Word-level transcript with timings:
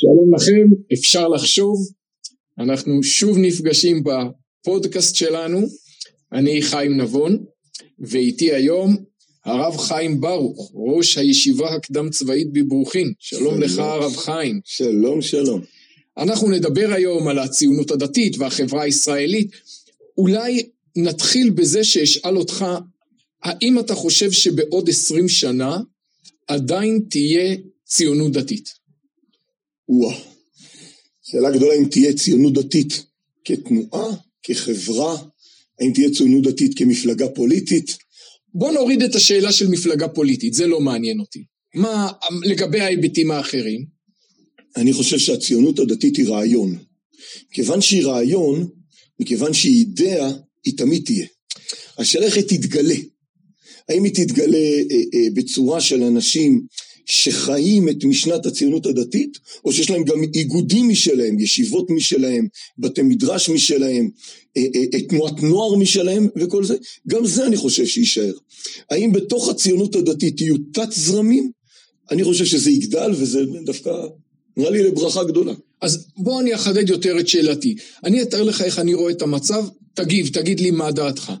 שלום 0.00 0.34
לכם, 0.34 0.92
אפשר 0.92 1.28
לחשוב, 1.28 1.88
אנחנו 2.58 3.02
שוב 3.02 3.38
נפגשים 3.38 4.02
בפודקאסט 4.04 5.14
שלנו, 5.14 5.66
אני 6.32 6.62
חיים 6.62 7.00
נבון, 7.00 7.44
ואיתי 7.98 8.52
היום 8.52 8.96
הרב 9.44 9.76
חיים 9.76 10.20
ברוך, 10.20 10.72
ראש 10.74 11.18
הישיבה 11.18 11.74
הקדם 11.74 12.10
צבאית 12.10 12.52
בברוכין, 12.52 13.12
שלום, 13.18 13.42
שלום 13.42 13.60
לך 13.60 13.78
הרב 13.78 14.16
חיים. 14.16 14.60
שלום 14.64 15.22
שלום. 15.22 15.60
אנחנו 16.18 16.50
נדבר 16.50 16.88
היום 16.92 17.28
על 17.28 17.38
הציונות 17.38 17.90
הדתית 17.90 18.38
והחברה 18.38 18.82
הישראלית, 18.82 19.50
אולי 20.18 20.68
נתחיל 20.96 21.50
בזה 21.50 21.84
שאשאל 21.84 22.36
אותך, 22.36 22.66
האם 23.42 23.78
אתה 23.78 23.94
חושב 23.94 24.30
שבעוד 24.30 24.88
עשרים 24.88 25.28
שנה 25.28 25.78
עדיין 26.48 27.00
תהיה 27.10 27.56
ציונות 27.84 28.32
דתית? 28.32 28.79
וואו, 29.92 30.18
שאלה 31.22 31.50
גדולה 31.50 31.74
אם 31.74 31.84
תהיה 31.90 32.12
ציונות 32.12 32.52
דתית 32.52 33.02
כתנועה, 33.44 34.16
כחברה, 34.42 35.16
האם 35.80 35.92
תהיה 35.92 36.10
ציונות 36.10 36.42
דתית 36.42 36.78
כמפלגה 36.78 37.28
פוליטית? 37.28 37.96
בוא 38.54 38.72
נוריד 38.72 39.02
את 39.02 39.14
השאלה 39.14 39.52
של 39.52 39.68
מפלגה 39.68 40.08
פוליטית, 40.08 40.54
זה 40.54 40.66
לא 40.66 40.80
מעניין 40.80 41.20
אותי. 41.20 41.44
מה 41.74 42.12
לגבי 42.42 42.80
ההיבטים 42.80 43.30
האחרים? 43.30 43.86
אני 44.76 44.92
חושב 44.92 45.18
שהציונות 45.18 45.78
הדתית 45.78 46.16
היא 46.16 46.28
רעיון. 46.28 46.78
כיוון 47.52 47.80
שהיא 47.80 48.04
רעיון, 48.04 48.68
מכיוון 49.20 49.54
שהיא 49.54 49.78
אידאה, 49.78 50.30
היא 50.64 50.76
תמיד 50.76 51.04
תהיה. 51.04 51.26
השאלה 51.98 52.26
איך 52.26 52.36
היא 52.36 52.44
תתגלה. 52.44 52.94
האם 53.88 54.04
היא 54.04 54.14
תתגלה 54.14 54.58
אה, 54.58 54.96
אה, 55.14 55.30
בצורה 55.34 55.80
של 55.80 56.02
אנשים 56.02 56.66
שחיים 57.10 57.88
את 57.88 58.04
משנת 58.04 58.46
הציונות 58.46 58.86
הדתית, 58.86 59.38
או 59.64 59.72
שיש 59.72 59.90
להם 59.90 60.04
גם 60.04 60.22
איגודים 60.34 60.88
משלהם, 60.88 61.38
ישיבות 61.38 61.90
משלהם, 61.90 62.46
בתי 62.78 63.02
מדרש 63.02 63.48
משלהם, 63.48 64.10
אה, 64.56 64.62
אה, 64.74 64.80
אה, 64.94 65.00
תנועת 65.00 65.42
נוער 65.42 65.76
משלהם 65.76 66.28
וכל 66.36 66.64
זה, 66.64 66.76
גם 67.08 67.26
זה 67.26 67.46
אני 67.46 67.56
חושב 67.56 67.86
שיישאר. 67.86 68.32
האם 68.90 69.12
בתוך 69.12 69.48
הציונות 69.48 69.94
הדתית 69.94 70.40
יהיו 70.40 70.56
תת 70.72 70.92
זרמים? 70.92 71.50
אני 72.10 72.24
חושב 72.24 72.44
שזה 72.44 72.70
יגדל 72.70 73.10
וזה 73.16 73.40
דווקא 73.64 73.90
נראה 74.56 74.70
לי 74.70 74.82
לברכה 74.82 75.24
גדולה. 75.24 75.52
אז 75.80 76.06
בוא 76.16 76.40
אני 76.40 76.54
אחדד 76.54 76.88
יותר 76.88 77.20
את 77.20 77.28
שאלתי. 77.28 77.74
אני 78.04 78.22
אתאר 78.22 78.42
לך 78.42 78.62
איך 78.62 78.78
אני 78.78 78.94
רואה 78.94 79.12
את 79.12 79.22
המצב, 79.22 79.64
תגיב, 79.94 80.28
תגיד 80.28 80.60
לי 80.60 80.70
מה 80.70 80.92
דעתך. 80.92 81.32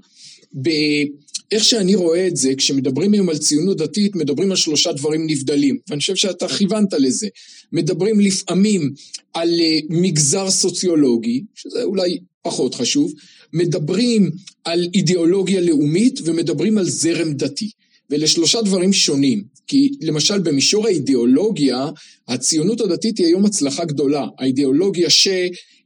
איך 1.52 1.64
שאני 1.64 1.94
רואה 1.94 2.26
את 2.26 2.36
זה, 2.36 2.54
כשמדברים 2.54 3.12
היום 3.12 3.28
על 3.28 3.38
ציונות 3.38 3.76
דתית, 3.76 4.16
מדברים 4.16 4.50
על 4.50 4.56
שלושה 4.56 4.92
דברים 4.92 5.26
נבדלים, 5.26 5.78
ואני 5.88 6.00
חושב 6.00 6.16
שאתה 6.16 6.48
כיוונת 6.48 6.92
לזה. 6.92 7.28
מדברים 7.72 8.20
לפעמים 8.20 8.92
על 9.34 9.60
אה, 9.60 9.78
מגזר 9.88 10.50
סוציולוגי, 10.50 11.42
שזה 11.54 11.82
אולי 11.82 12.18
פחות 12.42 12.74
חשוב, 12.74 13.12
מדברים 13.52 14.30
על 14.64 14.88
אידיאולוגיה 14.94 15.60
לאומית 15.60 16.20
ומדברים 16.24 16.78
על 16.78 16.84
זרם 16.84 17.32
דתי. 17.32 17.70
ואלה 18.10 18.26
שלושה 18.26 18.62
דברים 18.62 18.92
שונים, 18.92 19.42
כי 19.66 19.90
למשל 20.00 20.38
במישור 20.38 20.86
האידיאולוגיה, 20.86 21.88
הציונות 22.28 22.80
הדתית 22.80 23.18
היא 23.18 23.26
היום 23.26 23.46
הצלחה 23.46 23.84
גדולה. 23.84 24.26
האידיאולוגיה 24.38 25.10
ש... 25.10 25.28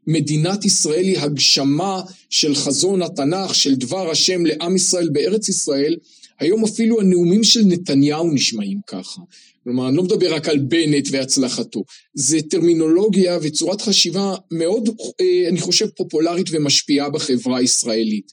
מדינת 0.07 0.65
ישראל 0.65 1.05
היא 1.05 1.19
הגשמה 1.19 2.03
של 2.31 2.55
חזון 2.55 3.03
התנ"ך, 3.03 3.55
של 3.55 3.75
דבר 3.75 4.11
השם 4.11 4.47
לעם 4.47 4.77
ישראל 4.77 5.09
בארץ 5.09 5.49
ישראל, 5.49 5.97
היום 6.41 6.65
אפילו 6.65 7.01
הנאומים 7.01 7.45
של 7.45 7.61
נתניהו 7.65 8.31
נשמעים 8.31 8.79
ככה. 8.87 9.21
כלומר, 9.65 9.89
אני 9.89 9.97
לא 9.97 10.03
מדבר 10.03 10.35
רק 10.35 10.49
על 10.49 10.59
בנט 10.59 11.09
והצלחתו. 11.11 11.85
זה 12.15 12.39
טרמינולוגיה 12.43 13.39
וצורת 13.43 13.81
חשיבה 13.81 14.35
מאוד, 14.51 14.89
אה, 15.21 15.49
אני 15.49 15.61
חושב, 15.61 15.87
פופולרית 15.97 16.47
ומשפיעה 16.51 17.11
בחברה 17.11 17.59
הישראלית. 17.59 18.33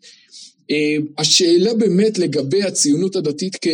אה, 0.72 0.97
השאלה 1.18 1.74
באמת 1.74 2.18
לגבי 2.18 2.63
הציונות 2.63 3.16
הדתית 3.16 3.56
כ, 3.62 3.68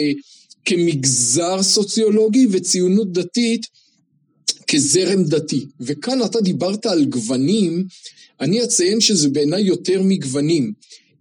כמגזר 0.66 1.64
סוציולוגי 1.64 2.48
וציונות 2.52 3.12
דתית 3.12 3.68
כזרם 4.68 5.24
דתי. 5.24 5.66
וכאן 5.80 6.24
אתה 6.26 6.42
דיברת 6.42 6.86
על 6.86 7.06
גוונים, 7.06 7.84
אני 8.42 8.64
אציין 8.64 9.02
שזה 9.02 9.30
בעיניי 9.30 9.62
יותר 9.62 10.02
מגוונים, 10.04 10.74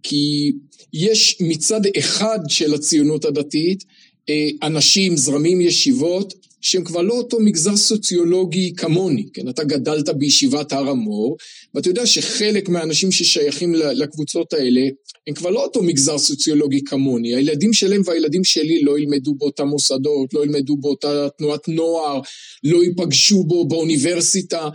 כי 0.03 0.51
יש 0.93 1.37
מצד 1.41 1.81
אחד 1.97 2.39
של 2.47 2.73
הציונות 2.73 3.25
הדתית, 3.25 3.83
אה, 4.29 4.49
אנשים, 4.63 5.17
זרמים, 5.17 5.61
ישיבות, 5.61 6.33
שהם 6.61 6.83
כבר 6.83 7.01
לא 7.01 7.13
אותו 7.13 7.39
מגזר 7.39 7.77
סוציולוגי 7.77 8.73
כמוני, 8.77 9.27
כן? 9.33 9.49
אתה 9.49 9.63
גדלת 9.63 10.09
בישיבת 10.09 10.73
הר 10.73 10.89
המור, 10.89 11.37
ואתה 11.73 11.89
יודע 11.89 12.05
שחלק 12.05 12.69
מהאנשים 12.69 13.11
ששייכים 13.11 13.73
לקבוצות 13.75 14.53
האלה, 14.53 14.81
הם 15.27 15.33
כבר 15.33 15.49
לא 15.49 15.63
אותו 15.63 15.83
מגזר 15.83 16.17
סוציולוגי 16.17 16.83
כמוני. 16.83 17.35
הילדים 17.35 17.73
שלהם 17.73 18.01
והילדים 18.05 18.43
שלי 18.43 18.81
לא 18.81 18.99
ילמדו 18.99 19.35
באותם 19.35 19.67
מוסדות, 19.67 20.33
לא 20.33 20.43
ילמדו 20.43 20.77
באותה 20.77 21.27
תנועת 21.37 21.67
נוער, 21.67 22.21
לא 22.63 22.83
ייפגשו 22.83 23.43
בו 23.43 23.67
באוניברסיטה. 23.67 24.69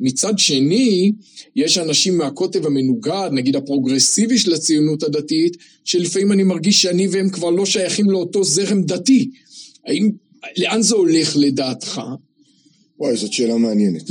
מצד 0.00 0.38
שני, 0.38 1.12
יש 1.56 1.78
אנשים 1.78 2.18
מהקוטב 2.18 2.66
המנוגד, 2.66 3.30
נגיד 3.32 3.56
הפרוגרסיבי 3.56 4.38
של 4.38 4.54
הציונות 4.54 5.02
הדתית, 5.02 5.56
שלפעמים 5.84 6.32
אני 6.32 6.42
מרגיש 6.42 6.82
שאני 6.82 7.08
והם 7.08 7.30
כבר 7.30 7.50
לא 7.50 7.66
שייכים 7.66 8.10
לאותו 8.10 8.44
זרם 8.44 8.82
דתי. 8.82 9.30
האם 9.86 10.10
לאן 10.56 10.82
זה 10.82 10.94
הולך 10.94 11.36
לדעתך? 11.36 12.00
וואי, 12.98 13.16
זאת 13.16 13.32
שאלה 13.32 13.56
מעניינת. 13.56 14.10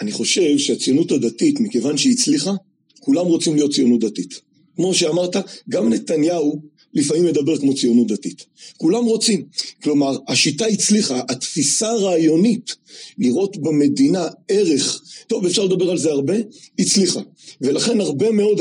אני 0.00 0.12
חושב 0.12 0.58
שהציונות 0.58 1.12
הדתית, 1.12 1.60
מכיוון 1.60 1.98
שהיא 1.98 2.12
הצליחה, 2.12 2.52
כולם 3.00 3.26
רוצים 3.26 3.54
להיות 3.54 3.74
ציונות 3.74 4.00
דתית. 4.00 4.45
כמו 4.76 4.94
שאמרת, 4.94 5.36
גם 5.68 5.92
נתניהו 5.92 6.60
לפעמים 6.94 7.24
מדבר 7.24 7.58
כמו 7.58 7.74
ציונות 7.74 8.06
דתית. 8.06 8.44
כולם 8.76 9.04
רוצים. 9.04 9.44
כלומר, 9.82 10.16
השיטה 10.28 10.66
הצליחה, 10.66 11.20
התפיסה 11.28 11.90
הרעיונית 11.90 12.76
לראות 13.18 13.56
במדינה 13.56 14.28
ערך, 14.48 15.02
טוב, 15.26 15.46
אפשר 15.46 15.64
לדבר 15.64 15.90
על 15.90 15.98
זה 15.98 16.10
הרבה, 16.10 16.34
הצליחה. 16.78 17.20
ולכן 17.60 18.00
הרבה 18.00 18.30
מאוד, 18.30 18.60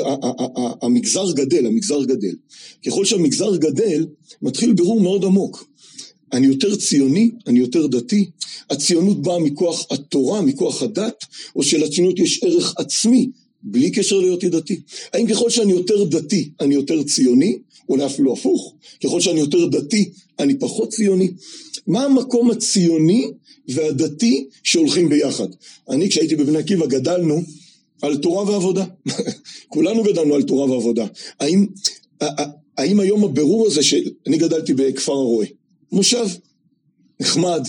המגזר 0.82 1.32
גדל, 1.32 1.66
המגזר 1.66 2.04
גדל. 2.04 2.36
ככל 2.86 3.06
שהמגזר 3.06 3.56
גדל, 3.56 4.06
מתחיל 4.42 4.74
בירור 4.74 5.02
מאוד 5.02 5.26
עמוק. 5.26 5.68
אני 6.34 6.48
יותר 6.48 6.76
ציוני, 6.76 7.32
אני 7.48 7.60
יותר 7.60 7.88
דתי, 7.88 8.30
הציונות 8.70 9.22
באה 9.22 9.40
מכוח 9.40 9.86
התורה, 9.92 10.42
מכוח 10.42 10.84
הדת, 10.84 11.26
או 11.56 11.64
שלציונות 11.64 12.20
יש 12.20 12.44
ערך 12.44 12.74
עצמי, 12.78 13.30
בלי 13.66 13.92
קשר 13.92 14.20
להיותי 14.20 14.50
דתי. 14.50 14.82
האם 15.14 15.28
ככל 15.28 15.50
שאני 15.50 15.72
יותר 15.72 16.04
דתי, 16.04 16.50
אני 16.60 16.76
יותר 16.76 17.04
ציוני, 17.04 17.58
אולי 17.90 18.06
אפילו 18.06 18.34
הפוך, 18.34 18.74
ככל 19.04 19.22
שאני 19.22 19.40
יותר 19.40 19.66
דתי, 19.66 20.10
אני 20.40 20.60
פחות 20.60 20.90
ציוני. 20.90 21.32
מה 21.88 22.04
המקום 22.04 22.52
הציוני 22.52 23.32
והדתי 23.68 24.48
שהולכים 24.64 25.10
ביחד? 25.10 25.48
אני, 25.90 26.10
כשהייתי 26.10 26.36
בבני 26.36 26.58
עקיבא, 26.58 26.86
גדלנו 26.86 27.42
על 28.02 28.18
תורה 28.18 28.52
ועבודה. 28.52 28.86
כולנו 29.74 30.04
גדלנו 30.04 30.36
על 30.36 30.44
תורה 30.44 30.72
ועבודה. 30.72 31.06
האם, 31.40 31.66
האם 32.78 33.00
היום 33.00 33.24
הבירור 33.24 33.68
הזה, 33.68 33.84
שאני 33.84 34.38
גדלתי 34.38 34.74
בכפר 34.74 35.14
הרועה, 35.14 35.48
מושב, 35.92 36.28
נחמד, 37.20 37.68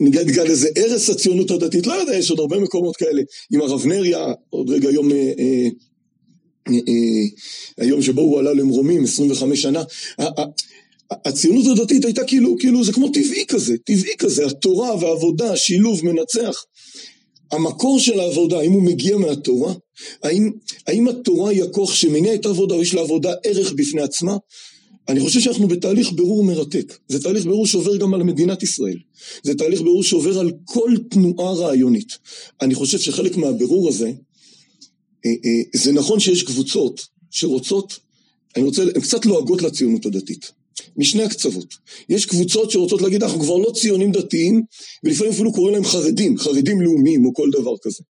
נקרא 0.00 0.44
לזה 0.44 0.68
ערש 0.74 1.10
הציונות 1.10 1.50
הדתית, 1.50 1.86
לא 1.86 1.92
יודע, 1.92 2.16
יש 2.16 2.30
עוד 2.30 2.40
הרבה 2.40 2.58
מקומות 2.58 2.96
כאלה, 2.96 3.22
עם 3.52 3.60
הרב 3.60 3.86
נריה, 3.86 4.32
עוד 4.50 4.70
רגע 4.70 4.90
יום, 4.90 5.12
אה, 5.12 5.16
אה, 5.16 5.68
אה, 6.68 6.74
אה, 6.74 7.84
היום 7.84 8.02
שבו 8.02 8.20
הוא 8.20 8.38
עלה 8.38 8.52
למרומים, 8.54 9.04
25 9.04 9.62
שנה, 9.62 9.82
הציונות 11.10 11.78
הדתית 11.78 12.04
הייתה 12.04 12.24
כאילו, 12.24 12.56
כאילו 12.58 12.84
זה 12.84 12.92
כמו 12.92 13.08
טבעי 13.08 13.46
כזה, 13.48 13.76
טבעי 13.84 14.16
כזה, 14.18 14.46
התורה 14.46 14.96
והעבודה, 14.96 15.56
שילוב 15.56 16.04
מנצח. 16.04 16.64
המקור 17.52 18.00
של 18.00 18.20
העבודה, 18.20 18.58
האם 18.58 18.72
הוא 18.72 18.82
מגיע 18.82 19.16
מהתורה? 19.16 19.74
האם, 20.22 20.50
האם 20.86 21.08
התורה 21.08 21.50
היא 21.50 21.62
הכוח 21.62 21.94
שמניע 21.94 22.34
את 22.34 22.46
העבודה, 22.46 22.74
או 22.74 22.82
יש 22.82 22.94
לעבודה 22.94 23.34
ערך 23.44 23.72
בפני 23.72 24.02
עצמה? 24.02 24.36
אני 25.08 25.20
חושב 25.20 25.40
שאנחנו 25.40 25.68
בתהליך 25.68 26.12
בירור 26.12 26.44
מרתק. 26.44 26.98
זה 27.08 27.22
תהליך 27.22 27.44
בירור 27.44 27.66
שעובר 27.66 27.96
גם 27.96 28.14
על 28.14 28.22
מדינת 28.22 28.62
ישראל. 28.62 28.98
זה 29.42 29.54
תהליך 29.54 29.80
בירור 29.80 30.02
שעובר 30.02 30.38
על 30.38 30.52
כל 30.64 30.90
תנועה 31.10 31.52
רעיונית. 31.52 32.18
אני 32.62 32.74
חושב 32.74 32.98
שחלק 32.98 33.36
מהבירור 33.36 33.88
הזה, 33.88 34.12
אה, 35.26 35.30
אה, 35.30 35.62
זה 35.74 35.92
נכון 35.92 36.20
שיש 36.20 36.42
קבוצות 36.42 37.06
שרוצות, 37.30 37.98
אני 38.56 38.64
רוצה, 38.64 38.82
הן 38.82 39.00
קצת 39.00 39.26
לועגות 39.26 39.62
לציונות 39.62 40.06
הדתית. 40.06 40.52
משני 40.96 41.22
הקצוות. 41.22 41.74
יש 42.08 42.26
קבוצות 42.26 42.70
שרוצות 42.70 43.02
להגיד, 43.02 43.22
אנחנו 43.22 43.40
כבר 43.40 43.56
לא 43.56 43.70
ציונים 43.74 44.12
דתיים, 44.12 44.62
ולפעמים 45.04 45.32
אפילו 45.32 45.52
קוראים 45.52 45.74
להם 45.74 45.84
חרדים, 45.84 46.38
חרדים 46.38 46.80
לאומיים 46.80 47.26
או 47.26 47.34
כל 47.34 47.50
דבר 47.52 47.74
כזה. 47.82 48.02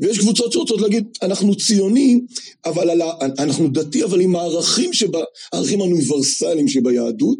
ויש 0.00 0.18
קבוצות 0.18 0.52
שרוצות 0.52 0.80
להגיד, 0.80 1.04
אנחנו 1.22 1.56
ציונים, 1.56 2.26
אבל 2.64 2.90
על 2.90 3.02
ה... 3.02 3.10
אנחנו 3.38 3.68
דתי, 3.68 4.04
אבל 4.04 4.20
עם 4.20 4.36
הערכים 4.36 4.92
שבה, 4.92 5.20
הערכים 5.52 5.80
האוניברסליים 5.80 6.68
שביהדות, 6.68 7.38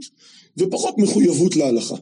ופחות 0.58 0.94
מחויבות 0.98 1.56
להלכה. 1.56 1.96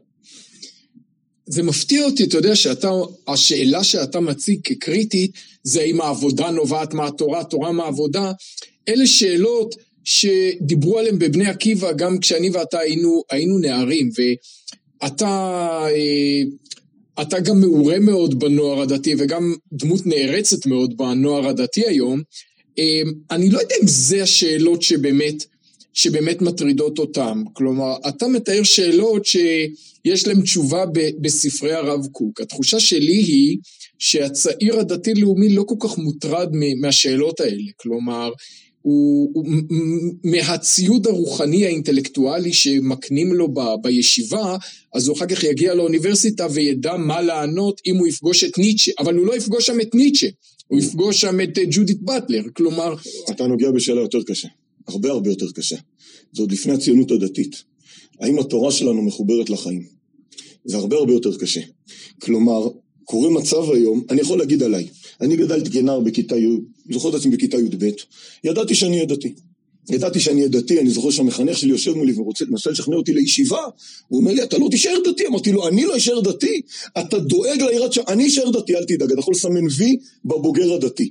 זה 1.48 1.62
מפתיע 1.62 2.04
אותי, 2.04 2.24
אתה 2.24 2.36
יודע, 2.36 2.56
שאתה, 2.56 2.90
השאלה 3.28 3.84
שאתה 3.84 4.20
מציג 4.20 4.60
כקריטית, 4.64 5.30
זה 5.62 5.82
אם 5.82 6.00
העבודה 6.00 6.50
נובעת 6.50 6.94
מהתורה, 6.94 7.40
התורה 7.40 7.72
מהעבודה. 7.72 8.32
אלה 8.88 9.06
שאלות 9.06 9.74
שדיברו 10.06 10.98
עליהן 10.98 11.18
בבני 11.18 11.46
עקיבא, 11.46 11.92
גם 11.92 12.18
כשאני 12.18 12.50
ואתה 12.50 12.78
היינו, 12.78 13.22
היינו 13.30 13.58
נערים, 13.58 14.10
ואתה 15.02 15.26
אה, 15.88 16.42
אתה 17.22 17.40
גם 17.40 17.60
מעורה 17.60 17.98
מאוד 17.98 18.38
בנוער 18.38 18.80
הדתי, 18.80 19.14
וגם 19.18 19.54
דמות 19.72 20.06
נערצת 20.06 20.66
מאוד 20.66 20.96
בנוער 20.96 21.48
הדתי 21.48 21.86
היום. 21.86 22.22
אה, 22.78 23.02
אני 23.30 23.50
לא 23.50 23.58
יודע 23.58 23.74
אם 23.82 23.88
זה 23.88 24.22
השאלות 24.22 24.82
שבאמת, 24.82 25.44
שבאמת 25.92 26.42
מטרידות 26.42 26.98
אותם. 26.98 27.42
כלומר, 27.52 27.96
אתה 28.08 28.28
מתאר 28.28 28.62
שאלות 28.62 29.26
שיש 29.26 30.26
להן 30.26 30.42
תשובה 30.42 30.84
בספרי 31.20 31.72
הרב 31.72 32.06
קוק. 32.12 32.40
התחושה 32.40 32.80
שלי 32.80 33.16
היא 33.16 33.58
שהצעיר 33.98 34.78
הדתי-לאומי 34.78 35.48
לא 35.48 35.64
כל 35.66 35.74
כך 35.80 35.98
מוטרד 35.98 36.48
מהשאלות 36.80 37.40
האלה. 37.40 37.62
כלומר, 37.76 38.30
הוא, 38.86 39.30
הוא 39.34 39.44
מהציוד 40.24 41.06
הרוחני 41.06 41.66
האינטלקטואלי 41.66 42.52
שמקנים 42.52 43.34
לו 43.34 43.48
ב, 43.54 43.60
בישיבה, 43.82 44.56
אז 44.94 45.08
הוא 45.08 45.16
אחר 45.16 45.26
כך 45.26 45.44
יגיע 45.44 45.74
לאוניברסיטה 45.74 46.46
וידע 46.50 46.96
מה 46.96 47.22
לענות 47.22 47.80
אם 47.86 47.96
הוא 47.96 48.06
יפגוש 48.06 48.44
את 48.44 48.58
ניטשה, 48.58 48.92
אבל 48.98 49.14
הוא 49.14 49.26
לא 49.26 49.36
יפגוש 49.36 49.66
שם 49.66 49.80
את 49.80 49.94
ניטשה, 49.94 50.26
הוא 50.66 50.78
יפגוש 50.78 51.20
שם 51.20 51.40
את 51.40 51.58
ג'ודית 51.70 52.02
באטלר, 52.02 52.42
כלומר... 52.56 52.94
אתה 53.30 53.46
נוגע 53.46 53.70
בשאלה 53.70 54.00
יותר 54.00 54.22
קשה, 54.22 54.48
הרבה 54.88 55.10
הרבה 55.10 55.30
יותר 55.30 55.50
קשה. 55.54 55.76
זה 56.32 56.42
עוד 56.42 56.52
לפני 56.52 56.72
הציונות 56.72 57.10
הדתית. 57.10 57.62
האם 58.20 58.38
התורה 58.38 58.72
שלנו 58.72 59.02
מחוברת 59.02 59.50
לחיים? 59.50 59.86
זה 60.64 60.76
הרבה 60.76 60.96
הרבה 60.96 61.12
יותר 61.12 61.38
קשה. 61.38 61.60
כלומר, 62.22 62.68
קורה 63.04 63.30
מצב 63.30 63.70
היום, 63.70 64.04
אני 64.10 64.20
יכול 64.20 64.38
להגיד 64.38 64.62
עליי, 64.62 64.88
אני 65.20 65.36
גדלתי 65.36 65.70
כנער 65.70 66.00
בכיתה 66.00 66.36
י', 66.36 66.46
זוכר 66.90 67.08
את 67.08 67.14
עצמי 67.14 67.36
בכיתה 67.36 67.56
י"ב, 67.56 67.90
ידעתי 68.44 68.74
שאני 68.74 68.96
אהיה 68.96 69.06
דתי. 69.06 69.34
ידעתי 69.90 70.20
שאני 70.20 70.40
אהיה 70.40 70.48
דתי, 70.48 70.80
אני 70.80 70.90
זוכר 70.90 71.10
שהמחנך 71.10 71.58
שלי 71.58 71.70
יושב 71.70 71.94
מולי 71.94 72.12
ומנסה 72.12 72.70
לשכנע 72.70 72.96
אותי 72.96 73.12
לישיבה, 73.12 73.60
הוא 74.08 74.20
אומר 74.20 74.32
לי, 74.32 74.42
אתה 74.42 74.58
לא 74.58 74.68
תישאר 74.70 74.98
דתי. 75.04 75.26
אמרתי 75.26 75.52
לו, 75.52 75.68
אני 75.68 75.84
לא 75.84 75.96
אשאר 75.96 76.20
דתי, 76.20 76.60
אתה 76.98 77.18
דואג 77.18 77.62
ליראת 77.62 77.92
שם, 77.92 78.02
אני 78.08 78.26
אשאר 78.26 78.50
דתי, 78.50 78.76
אל 78.76 78.84
תדאג, 78.84 79.12
אתה 79.12 79.20
יכול 79.20 79.34
לסמן 79.34 79.64
וי 79.76 79.96
בבוגר 80.24 80.72
הדתי. 80.72 81.10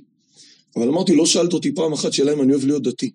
אבל 0.76 0.88
אמרתי, 0.88 1.14
לא 1.14 1.26
שאלת 1.26 1.52
אותי 1.52 1.74
פעם 1.74 1.92
אחת 1.92 2.12
שאלה 2.12 2.32
אם 2.32 2.42
אני 2.42 2.52
אוהב 2.52 2.64
להיות 2.66 2.82
דתי. 2.82 3.10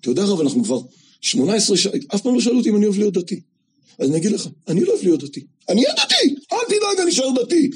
אתה 0.00 0.10
יודע 0.10 0.24
רב, 0.24 0.40
אנחנו 0.40 0.64
כבר 0.64 0.80
18 1.20 1.76
שנים, 1.76 2.02
אף 2.14 2.20
פעם 2.20 2.34
לא 2.34 2.40
שאלו 2.40 2.58
אותי 2.58 2.70
אם 2.70 2.76
אני 2.76 2.86
אוהב 2.86 2.98
להיות 2.98 3.14
דתי. 3.14 3.40
אז 3.98 4.08
אני 4.08 4.16
אגיד 4.16 4.30
לך, 4.32 4.48
אני 4.68 4.84
לא 4.84 4.92
אוהב 4.92 5.04
להיות 5.04 5.24
דתי. 5.24 5.40
אני 5.68 5.84
אהיה 5.84 5.94
דתי! 5.94 6.35
אל 6.70 6.78
תדאג, 6.78 7.00
אני 7.00 7.10
אשאר 7.10 7.30
דתי. 7.42 7.70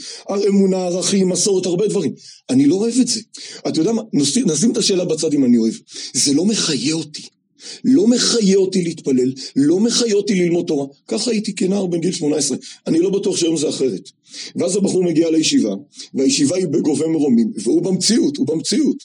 אמונה, 0.48 0.86
ערכים, 0.86 1.28
מסורת, 1.28 1.66
הרבה 1.66 1.86
דברים. 1.88 2.12
אני 2.50 2.66
לא 2.66 2.74
אוהב 2.74 2.94
את 3.00 3.08
זה. 3.08 3.20
אתה 3.68 3.80
יודע 3.80 3.92
מה, 3.92 4.02
נשים 4.46 4.72
את 4.72 4.76
השאלה 4.76 5.04
בצד 5.04 5.34
אם 5.34 5.44
אני 5.44 5.58
אוהב. 5.58 5.74
זה 6.14 6.34
לא 6.34 6.44
מחיה 6.44 6.94
אותי. 6.94 7.22
לא 7.84 8.06
מחיה 8.06 8.56
אותי 8.56 8.82
להתפלל, 8.82 9.32
לא 9.56 9.80
מחיה 9.80 10.14
אותי 10.14 10.34
ללמוד 10.34 10.66
תורה. 10.66 10.86
ככה 11.08 11.30
הייתי 11.30 11.54
כנער 11.54 11.86
בן 11.86 12.00
גיל 12.00 12.12
18. 12.12 12.56
אני 12.86 13.00
לא 13.00 13.10
בטוח 13.10 13.36
שהיום 13.36 13.56
זה 13.56 13.68
אחרת. 13.68 14.10
ואז 14.56 14.76
הבחור 14.76 15.04
מגיע 15.04 15.30
לישיבה, 15.30 15.74
והישיבה 16.14 16.56
היא 16.56 16.66
בגובה 16.66 17.08
מרומים, 17.08 17.52
והוא 17.56 17.82
במציאות, 17.82 18.36
הוא 18.36 18.46
במציאות. 18.46 18.96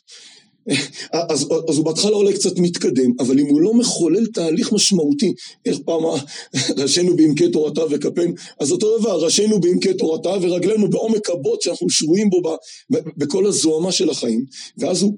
אז, 1.31 1.47
אז 1.69 1.77
הוא 1.77 1.85
בהתחלה 1.85 2.15
עולה 2.15 2.33
קצת 2.33 2.59
מתקדם, 2.59 3.11
אבל 3.19 3.39
אם 3.39 3.45
הוא 3.45 3.61
לא 3.61 3.73
מחולל 3.73 4.25
תהליך 4.25 4.73
משמעותי, 4.73 5.33
איך 5.65 5.77
פעם 5.85 6.03
ראשינו 6.81 7.15
בעמקי 7.15 7.51
תורתה 7.51 7.81
וכפינו, 7.89 8.33
אז 8.59 8.71
אותו 8.71 8.99
דבר, 8.99 9.23
ראשינו 9.23 9.59
בעמקי 9.59 9.93
תורתה 9.93 10.29
ורגלינו 10.41 10.89
בעומק 10.89 11.29
הבוט 11.29 11.61
שאנחנו 11.61 11.89
שרויים 11.89 12.29
בו 12.29 12.57
בכל 13.17 13.45
הזוהמה 13.45 13.91
של 13.91 14.09
החיים, 14.09 14.45
ואז 14.77 15.01
הוא 15.01 15.13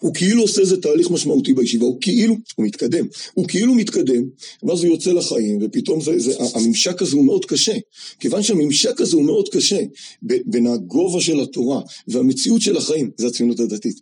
הוא 0.00 0.14
כאילו 0.14 0.42
עושה 0.42 0.60
איזה 0.60 0.80
תהליך 0.80 1.10
משמעותי 1.10 1.52
בישיבה, 1.52 1.86
הוא 1.86 1.98
כאילו, 2.00 2.36
הוא 2.56 2.66
מתקדם, 2.66 3.06
הוא 3.34 3.48
כאילו 3.48 3.74
מתקדם, 3.74 4.24
ואז 4.62 4.84
הוא 4.84 4.92
יוצא 4.92 5.12
לחיים, 5.12 5.58
ופתאום 5.62 6.00
זה, 6.00 6.18
זה, 6.18 6.32
הממשק 6.54 7.02
הזה 7.02 7.16
הוא 7.16 7.24
מאוד 7.24 7.44
קשה. 7.44 7.74
כיוון 8.20 8.42
שהממשק 8.42 9.00
הזה 9.00 9.16
הוא 9.16 9.24
מאוד 9.24 9.48
קשה, 9.48 9.80
בין 10.22 10.66
הגובה 10.66 11.20
של 11.20 11.40
התורה 11.40 11.80
והמציאות 12.08 12.60
של 12.60 12.76
החיים, 12.76 13.10
זה 13.16 13.26
הציונות 13.26 13.60
הדתית. 13.60 14.00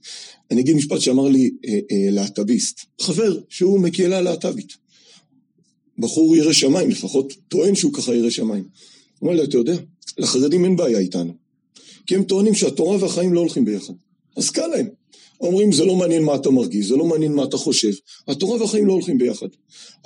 אני 0.51 0.61
אגיד 0.61 0.77
משפט 0.77 1.01
שאמר 1.01 1.29
לי 1.29 1.51
אה, 1.67 1.73
אה, 1.73 2.11
להט"ביסט, 2.11 2.81
חבר 3.01 3.39
שהוא 3.49 3.81
מקהילה 3.81 4.21
להט"בית. 4.21 4.87
בחור 5.99 6.37
ירא 6.37 6.53
שמיים, 6.53 6.91
לפחות 6.91 7.33
טוען 7.49 7.75
שהוא 7.75 7.93
ככה 7.93 8.15
ירא 8.15 8.31
שמיים. 8.31 8.65
הוא 9.19 9.29
אומר 9.29 9.41
לי, 9.41 9.49
אתה 9.49 9.57
יודע, 9.57 9.77
לחרדים 10.19 10.65
אין 10.65 10.77
בעיה 10.77 10.99
איתנו. 10.99 11.33
כי 12.07 12.15
הם 12.15 12.23
טוענים 12.23 12.55
שהתורה 12.55 12.97
והחיים 13.03 13.33
לא 13.33 13.41
הולכים 13.41 13.65
ביחד. 13.65 13.95
אז 14.37 14.51
קל 14.51 14.67
להם. 14.67 14.87
אומרים 15.41 15.73
זה 15.73 15.85
לא 15.85 15.97
מעניין 15.97 16.23
מה 16.23 16.35
אתה 16.35 16.51
מרגיש, 16.51 16.87
זה 16.87 16.97
לא 16.97 17.05
מעניין 17.05 17.33
מה 17.33 17.45
אתה 17.45 17.57
חושב, 17.57 17.93
התורה 18.29 18.61
והחיים 18.61 18.87
לא 18.87 18.93
הולכים 18.93 19.19
ביחד. 19.19 19.49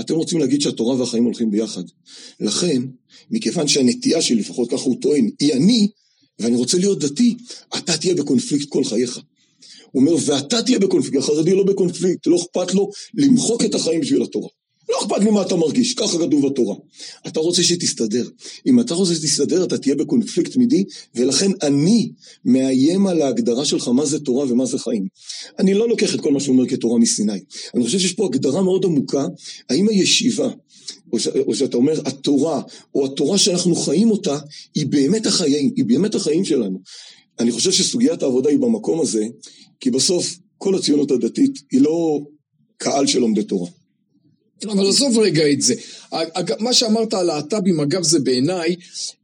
אתם 0.01 0.15
רוצים 0.15 0.39
להגיד 0.39 0.61
שהתורה 0.61 1.01
והחיים 1.01 1.25
הולכים 1.25 1.51
ביחד. 1.51 1.83
לכן, 2.41 2.83
מכיוון 3.31 3.69
שהנטייה 3.69 4.23
שלי, 4.23 4.37
לפחות 4.37 4.71
ככה 4.71 4.83
הוא 4.83 4.97
טוען, 5.01 5.31
היא 5.41 5.53
אני, 5.53 5.89
ואני 6.39 6.57
רוצה 6.57 6.79
להיות 6.79 6.99
דתי, 6.99 7.37
אתה 7.79 7.97
תהיה 7.97 8.15
בקונפליקט 8.15 8.69
כל 8.69 8.85
חייך. 8.85 9.21
הוא 9.93 10.03
אומר, 10.03 10.17
ואתה 10.27 10.63
תהיה 10.63 10.79
בקונפליקט, 10.79 11.17
החרדי 11.17 11.55
לא 11.55 11.65
בקונפליקט, 11.65 12.27
לא 12.27 12.37
אכפת 12.37 12.75
לו 12.75 12.91
למחוק 13.15 13.65
את 13.65 13.75
החיים 13.75 14.01
בשביל 14.01 14.23
התורה. 14.23 14.49
לא 14.91 15.03
אכפת 15.03 15.25
לי 15.25 15.31
מה 15.31 15.43
אתה 15.43 15.57
מרגיש, 15.57 15.95
ככה 15.95 16.19
כתוב 16.19 16.47
בתורה. 16.47 16.75
אתה 17.27 17.41
רוצה 17.41 17.63
שתסתדר. 17.63 18.29
אם 18.67 18.81
אתה 18.81 18.95
רוצה 18.95 19.15
שתסתדר, 19.15 19.65
אתה 19.65 19.79
תהיה 19.79 19.95
בקונפליקט 19.95 20.53
תמידי, 20.53 20.85
ולכן 21.15 21.51
אני 21.63 22.13
מאיים 22.45 23.07
על 23.07 23.23
ההגדרה 23.23 23.65
שלך 23.65 23.89
מה 23.89 24.07
זה 24.07 24.21
תורה 24.21 24.53
ומה 24.53 24.67
זה 24.67 24.79
חיים. 24.79 25.07
אני 25.59 25.75
לא 25.75 25.89
לוקח 25.89 26.15
את 26.15 26.21
כל 26.21 26.33
מה 26.33 26.41
שהוא 26.41 26.57
אומר 26.57 26.69
כתורה 26.69 26.99
מסיני. 26.99 27.41
אני 27.75 27.85
חושב 27.85 27.99
שיש 27.99 28.13
פה 28.13 28.27
הגדרה 28.27 28.63
מאוד 28.63 28.85
עמוקה, 28.85 29.27
האם 29.71 29.89
הישיבה, 29.89 30.49
או, 31.13 31.19
ש, 31.19 31.29
או 31.29 31.55
שאתה 31.55 31.77
אומר 31.77 32.01
התורה, 32.05 32.63
או 32.95 33.07
התורה 33.07 33.39
שאנחנו 33.39 33.75
חיים 33.75 34.11
אותה, 34.11 34.39
היא 34.75 34.87
באמת 34.87 35.27
החיים, 35.27 35.73
היא 35.77 35.85
באמת 35.85 36.15
החיים 36.15 36.45
שלנו. 36.45 36.79
אני 37.39 37.53
חושב 37.53 37.73
שסוגיית 37.73 38.23
העבודה 38.23 38.51
היא 38.51 38.59
במקום 38.59 39.01
הזה, 39.01 39.27
כי 39.81 39.91
בסוף 39.91 40.39
כל 40.59 40.75
הציונות 40.75 41.11
הדתית 41.11 41.63
היא 41.71 41.81
לא 41.81 42.21
קהל 42.77 43.07
של 43.07 43.19
לומדי 43.19 43.43
תורה. 43.43 43.69
אבל 44.69 44.89
עזוב 44.89 45.19
רגע 45.19 45.53
את 45.53 45.61
זה. 45.61 45.75
מה 46.59 46.73
שאמרת 46.73 47.15
על 47.15 47.27
להט"בים, 47.27 47.81
אגב, 47.81 48.03
זה 48.03 48.19
בעיניי 48.21 48.77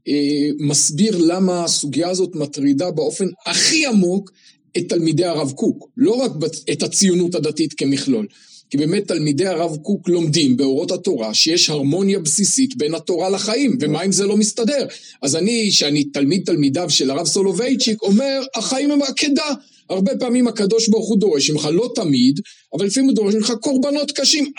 אה, 0.09 0.49
מסביר 0.59 1.17
למה 1.19 1.65
הסוגיה 1.65 2.11
הזאת 2.11 2.35
מטרידה 2.35 2.91
באופן 2.91 3.27
הכי 3.47 3.87
עמוק 3.87 4.33
את 4.77 4.89
תלמידי 4.89 5.25
הרב 5.25 5.53
קוק, 5.53 5.89
לא 5.97 6.13
רק 6.13 6.33
את 6.73 6.83
הציונות 6.83 7.35
הדתית 7.35 7.73
כמכלול. 7.73 8.27
כי 8.71 8.77
באמת 8.77 9.09
תלמידי 9.09 9.47
הרב 9.47 9.77
קוק 9.77 10.09
לומדים 10.09 10.57
באורות 10.57 10.91
התורה 10.91 11.35
שיש 11.35 11.71
הרמוניה 11.71 12.19
בסיסית 12.19 12.77
בין 12.77 12.95
התורה 12.95 13.31
לחיים, 13.31 13.79
ומה 13.81 14.03
אם 14.03 14.13
זה 14.13 14.27
לא 14.27 14.37
מסתדר? 14.37 14.87
אז 15.23 15.37
אני, 15.37 15.71
שאני 15.71 16.05
תלמיד 16.05 16.43
תלמידיו 16.47 16.91
של 16.91 17.11
הרב 17.11 17.27
סולובייצ'יק, 17.27 18.03
אומר, 18.03 18.43
החיים 18.55 18.91
הם 18.91 19.03
עקדה. 19.03 19.55
הרבה 19.91 20.17
פעמים 20.17 20.49
הקדוש 20.49 20.89
ברוך 20.89 21.09
הוא 21.09 21.19
דורש 21.19 21.51
ממך, 21.51 21.69
לא 21.73 21.91
תמיד, 21.95 22.41
אבל 22.75 22.87
לפעמים 22.87 23.09
הוא 23.09 23.17
דורש 23.17 23.35
ממך 23.35 23.53
קורבנות 23.61 24.11
קשים. 24.11 24.53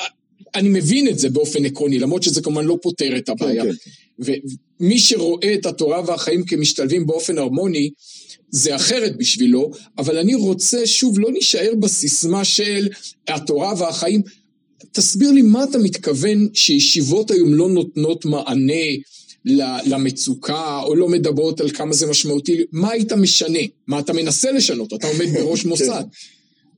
אני 0.57 0.69
מבין 0.69 1.07
את 1.07 1.19
זה 1.19 1.29
באופן 1.29 1.65
עקרוני, 1.65 1.99
למרות 1.99 2.23
שזה 2.23 2.41
כמובן 2.41 2.65
לא 2.65 2.77
פותר 2.81 3.17
את 3.17 3.29
הבעיה. 3.29 3.63
כן, 3.63 3.71
כן. 3.71 4.33
ומי 4.79 4.99
שרואה 4.99 5.53
את 5.53 5.65
התורה 5.65 6.01
והחיים 6.07 6.45
כמשתלבים 6.45 7.07
באופן 7.07 7.37
הרמוני, 7.37 7.89
זה 8.51 8.75
אחרת 8.75 9.17
בשבילו, 9.17 9.71
אבל 9.97 10.17
אני 10.17 10.35
רוצה 10.35 10.87
שוב 10.87 11.19
לא 11.19 11.31
להישאר 11.31 11.75
בסיסמה 11.79 12.45
של 12.45 12.87
התורה 13.27 13.73
והחיים. 13.77 14.21
תסביר 14.91 15.31
לי 15.31 15.41
מה 15.41 15.63
אתה 15.63 15.77
מתכוון 15.77 16.49
שישיבות 16.53 17.31
היום 17.31 17.53
לא 17.53 17.69
נותנות 17.69 18.25
מענה 18.25 18.83
למצוקה, 19.85 20.81
או 20.83 20.95
לא 20.95 21.09
מדברות 21.09 21.61
על 21.61 21.69
כמה 21.69 21.93
זה 21.93 22.07
משמעותי, 22.07 22.63
מה 22.71 22.91
היית 22.91 23.13
משנה? 23.13 23.59
מה 23.87 23.99
אתה 23.99 24.13
מנסה 24.13 24.51
לשנות? 24.51 24.93
אתה 24.93 25.07
עומד 25.07 25.25
בראש 25.33 25.61
כן. 25.63 25.69
מוסד. 25.69 26.03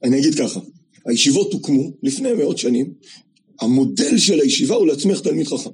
אני 0.03 0.19
אגיד 0.19 0.36
ככה, 0.36 0.59
הישיבות 1.05 1.53
הוקמו 1.53 1.91
לפני 2.03 2.33
מאות 2.33 2.57
שנים 2.57 2.93
המודל 3.61 4.17
של 4.17 4.39
הישיבה 4.39 4.75
הוא 4.75 4.87
להצמיח 4.87 5.19
תלמיד 5.19 5.47
חכם. 5.47 5.69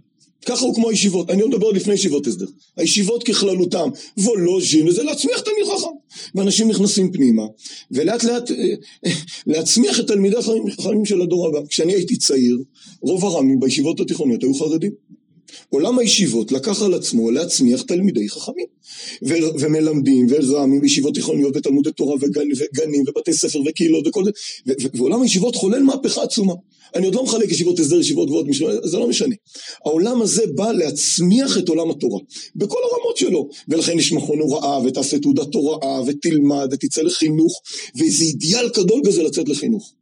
ככה 0.45 0.65
הוא 0.65 0.75
כמו 0.75 0.89
הישיבות, 0.89 1.29
אני 1.29 1.41
לא 1.41 1.47
מדבר 1.47 1.71
לפני 1.71 1.93
ישיבות 1.93 2.27
הסדר. 2.27 2.45
הישיבות 2.77 3.23
ככללותם, 3.23 3.89
וולוז'ין, 4.17 4.87
וזה 4.87 5.03
להצמיח 5.03 5.39
תלמיד 5.39 5.65
חכם. 5.65 5.95
ואנשים 6.35 6.67
נכנסים 6.67 7.11
פנימה, 7.11 7.43
ולאט 7.91 8.23
לאט 8.23 8.51
אה, 8.51 8.57
אה, 9.05 9.11
להצמיח 9.47 9.99
את 9.99 10.07
תלמידי 10.07 10.37
החכמים 10.37 11.05
של 11.05 11.21
הדור 11.21 11.47
הבא. 11.47 11.59
כשאני 11.69 11.93
הייתי 11.93 12.17
צעיר, 12.17 12.57
רוב 13.01 13.25
הרמים 13.25 13.59
בישיבות 13.59 13.99
התיכוניות 13.99 14.43
היו 14.43 14.53
חרדים. 14.53 14.91
עולם 15.69 15.99
הישיבות 15.99 16.51
לקח 16.51 16.81
על 16.81 16.93
עצמו 16.93 17.31
להצמיח 17.31 17.81
תלמידי 17.81 18.29
חכמים. 18.29 18.65
ו- 19.23 19.59
ומלמדים 19.59 20.27
ורמים 20.29 20.81
בישיבות 20.81 21.13
תיכוניות 21.13 21.55
ותלמודי 21.55 21.91
תורה 21.91 22.15
וגן, 22.15 22.47
וגנים 22.57 23.03
ובתי 23.07 23.33
ספר 23.33 23.59
וקהילות 23.65 24.07
וכל 24.07 24.25
זה, 24.25 24.31
ו- 24.67 24.71
ו- 24.81 24.97
ועולם 24.97 25.21
הישיבות 25.21 25.55
חולל 25.55 25.83
מהפכה 25.83 26.23
עצומה. 26.23 26.53
אני 26.95 27.05
עוד 27.05 27.15
לא 27.15 27.23
מחלק 27.23 27.51
ישיבות 27.51 27.79
הסדר, 27.79 27.99
ישיבות 27.99 28.27
גבוהות, 28.27 28.45
זה 28.83 28.97
לא 28.97 29.07
משנה. 29.07 29.35
העולם 29.85 30.21
הזה 30.21 30.43
בא 30.55 30.71
להצמיח 30.71 31.57
את 31.57 31.69
עולם 31.69 31.91
התורה, 31.91 32.19
בכל 32.55 32.77
הרמות 32.91 33.17
שלו. 33.17 33.49
ולכן 33.67 33.99
יש 33.99 34.11
מכון 34.11 34.39
הוראה, 34.39 34.79
ותעשה 34.85 35.19
תעודת 35.19 35.53
הוראה, 35.53 36.01
ותלמד, 36.07 36.67
ותצא 36.71 37.01
לחינוך, 37.01 37.61
ואיזה 37.95 38.25
אידיאל 38.25 38.69
גדול 38.69 39.01
כזה 39.05 39.23
לצאת 39.23 39.49
לחינוך. 39.49 39.93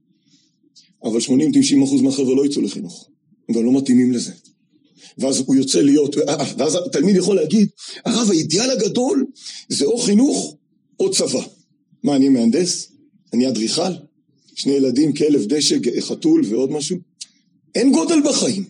אבל 1.03 1.19
80-90% 1.19 2.01
מהחבר'ה 2.01 2.35
לא 2.35 2.45
יצאו 2.45 2.61
לחינוך, 2.61 3.07
הם 3.49 3.55
גם 3.55 3.65
לא 3.65 3.71
מתאימים 3.71 4.11
לזה. 4.11 4.31
ואז 5.17 5.43
הוא 5.45 5.55
יוצא 5.55 5.81
להיות, 5.81 6.15
ואז 6.57 6.75
התלמיד 6.75 7.15
יכול 7.15 7.35
להגיד, 7.35 7.67
הרב 8.05 8.29
האידיאל 8.31 8.69
הגדול 8.69 9.25
זה 9.69 9.85
או 9.85 9.97
חינוך 9.97 10.55
או 10.99 11.11
צבא. 11.11 11.41
מה, 12.03 12.15
אני 12.15 12.29
מהנדס? 12.29 12.87
אני 13.33 13.47
אדריכל? 13.47 13.91
שני 14.55 14.71
ילדים, 14.71 15.13
כלב, 15.13 15.45
דשא, 15.45 15.75
חתול 15.99 16.43
ועוד 16.49 16.71
משהו? 16.71 16.97
אין 17.75 17.91
גודל 17.91 18.21
בחיים. 18.29 18.63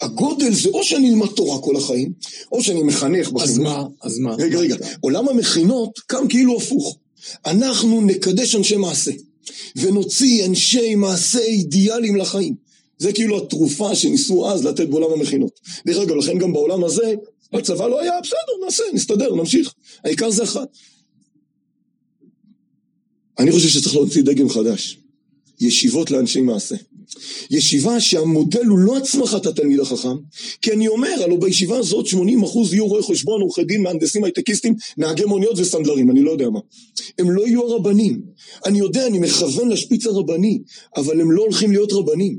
הגודל 0.00 0.54
זה 0.54 0.68
או 0.68 0.84
שאני 0.84 1.10
אלמד 1.10 1.26
תורה 1.26 1.58
כל 1.58 1.76
החיים, 1.76 2.12
או 2.52 2.62
שאני 2.62 2.82
מחנך 2.82 3.30
בחינוך. 3.30 3.50
אז 3.50 3.58
מה? 3.58 3.84
אז 4.02 4.18
מה? 4.18 4.34
רגע, 4.34 4.58
רגע. 4.58 4.76
עולם 5.00 5.28
המכינות 5.28 5.98
קם 6.06 6.28
כאילו 6.28 6.56
הפוך. 6.56 6.98
אנחנו 7.46 8.00
נקדש 8.00 8.54
אנשי 8.54 8.76
מעשה, 8.76 9.10
ונוציא 9.76 10.46
אנשי 10.46 10.94
מעשה 10.94 11.38
אידיאליים 11.38 12.16
לחיים. 12.16 12.54
זה 12.98 13.12
כאילו 13.12 13.38
התרופה 13.38 13.94
שניסו 13.94 14.50
אז 14.50 14.64
לתת 14.64 14.88
בעולם 14.88 15.12
המכינות. 15.12 15.60
דרך 15.86 16.02
אגב, 16.02 16.16
לכן 16.16 16.38
גם 16.38 16.52
בעולם 16.52 16.84
הזה, 16.84 17.14
הצבא 17.52 17.88
לא 17.88 18.00
היה, 18.00 18.12
בסדר, 18.22 18.64
נעשה, 18.64 18.82
נסתדר, 18.94 19.34
נמשיך. 19.34 19.74
העיקר 20.04 20.30
זה 20.30 20.42
אחד. 20.42 20.66
אני 23.38 23.52
חושב 23.52 23.68
שצריך 23.68 23.94
להוציא 23.94 24.22
דגם 24.22 24.48
חדש. 24.48 25.03
ישיבות 25.64 26.10
לאנשי 26.10 26.40
מעשה. 26.40 26.76
ישיבה 27.50 28.00
שהמודל 28.00 28.64
הוא 28.64 28.78
לא 28.78 28.96
הצמחת 28.96 29.46
התלמיד 29.46 29.80
החכם, 29.80 30.16
כי 30.62 30.72
אני 30.72 30.88
אומר, 30.88 31.22
הלוא 31.24 31.38
בישיבה 31.38 31.78
הזאת 31.78 32.06
80% 32.06 32.14
יהיו 32.72 32.86
רואי 32.86 33.02
חשבון, 33.02 33.40
עורכי 33.40 33.64
דין, 33.64 33.82
מהנדסים, 33.82 34.24
הייטקיסטים, 34.24 34.74
נהגי 34.98 35.24
מוניות 35.24 35.58
וסנדלרים, 35.58 36.10
אני 36.10 36.22
לא 36.22 36.30
יודע 36.30 36.50
מה. 36.50 36.60
הם 37.18 37.30
לא 37.30 37.46
יהיו 37.46 37.62
הרבנים. 37.62 38.22
אני 38.66 38.78
יודע, 38.78 39.06
אני 39.06 39.18
מכוון 39.18 39.68
לשפיץ 39.68 40.06
הרבני, 40.06 40.58
אבל 40.96 41.20
הם 41.20 41.32
לא 41.32 41.42
הולכים 41.42 41.72
להיות 41.72 41.92
רבנים. 41.92 42.38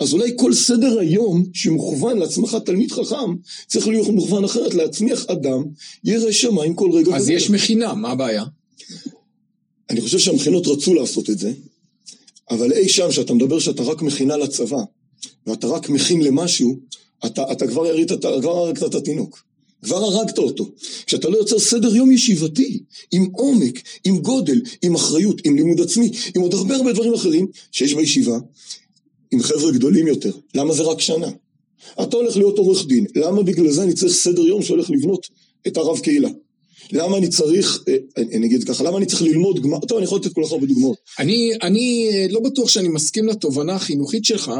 אז 0.00 0.12
אולי 0.12 0.32
כל 0.36 0.54
סדר 0.54 0.98
היום 0.98 1.44
שמכוון 1.52 2.18
להצמחת 2.18 2.66
תלמיד 2.66 2.92
חכם, 2.92 3.34
צריך 3.66 3.88
להיות 3.88 4.08
מכוון 4.08 4.44
אחרת, 4.44 4.74
להצמיח 4.74 5.26
אדם, 5.26 5.64
ירא 6.04 6.32
שמיים 6.32 6.74
כל 6.74 6.90
רגע. 6.92 7.16
אז 7.16 7.30
יש 7.30 7.50
מכינה, 7.50 7.94
מה 7.94 8.10
הבעיה? 8.10 8.44
אני 9.90 10.00
חושב 10.00 10.18
שהמכינות 10.18 10.66
רצו 10.66 10.94
לעשות 10.94 11.30
את 11.30 11.38
זה, 11.38 11.52
אבל 12.50 12.72
אי 12.72 12.88
שם, 12.88 13.12
שאתה 13.12 13.34
מדבר 13.34 13.58
שאתה 13.58 13.82
רק 13.82 14.02
מכינה 14.02 14.36
לצבא, 14.36 14.82
ואתה 15.46 15.66
רק 15.66 15.88
מכין 15.88 16.22
למשהו, 16.22 16.76
אתה, 17.26 17.52
אתה 17.52 17.66
כבר 17.66 17.86
ירית, 17.86 18.12
אתה 18.12 18.28
כבר 18.40 18.56
הרגת 18.56 18.82
את 18.82 18.94
התינוק. 18.94 19.46
כבר 19.82 19.96
הרגת 19.96 20.38
אותו. 20.38 20.70
כשאתה 21.06 21.28
לא 21.28 21.36
יוצר 21.36 21.58
סדר 21.58 21.96
יום 21.96 22.10
ישיבתי, 22.10 22.80
עם 23.12 23.28
עומק, 23.32 23.82
עם 24.04 24.18
גודל, 24.18 24.60
עם 24.82 24.94
אחריות, 24.94 25.40
עם 25.44 25.56
לימוד 25.56 25.80
עצמי, 25.80 26.10
עם 26.36 26.42
עוד 26.42 26.54
הרבה 26.54 26.76
הרבה 26.76 26.92
דברים 26.92 27.14
אחרים 27.14 27.46
שיש 27.72 27.94
בישיבה, 27.94 28.38
עם 29.30 29.42
חבר'ה 29.42 29.72
גדולים 29.72 30.06
יותר. 30.06 30.32
למה 30.54 30.74
זה 30.74 30.82
רק 30.82 31.00
שנה? 31.00 31.28
אתה 32.02 32.16
הולך 32.16 32.36
להיות 32.36 32.58
עורך 32.58 32.86
דין, 32.86 33.06
למה 33.16 33.42
בגלל 33.42 33.70
זה 33.70 33.82
אני 33.82 33.94
צריך 33.94 34.12
סדר 34.12 34.42
יום 34.42 34.62
שהולך 34.62 34.90
לבנות 34.90 35.26
את 35.66 35.76
הרב 35.76 35.98
קהילה? 35.98 36.28
למה 36.92 37.16
אני 37.16 37.28
צריך, 37.28 37.84
אה, 37.88 38.22
אני 38.34 38.46
אגיד 38.46 38.64
ככה, 38.64 38.84
למה 38.84 38.98
אני 38.98 39.06
צריך 39.06 39.22
ללמוד 39.22 39.62
גמר, 39.62 39.80
טוב, 39.80 39.98
אני 39.98 40.04
יכול 40.04 40.18
לתת 40.18 40.32
כל 40.32 40.42
כך 40.44 40.52
הרבה 40.52 40.66
דוגמאות. 40.66 40.96
אני, 41.18 41.50
אני 41.62 42.08
אה, 42.12 42.26
לא 42.30 42.40
בטוח 42.40 42.68
שאני 42.68 42.88
מסכים 42.88 43.26
לתובנה 43.26 43.74
החינוכית 43.74 44.24
שלך, 44.24 44.52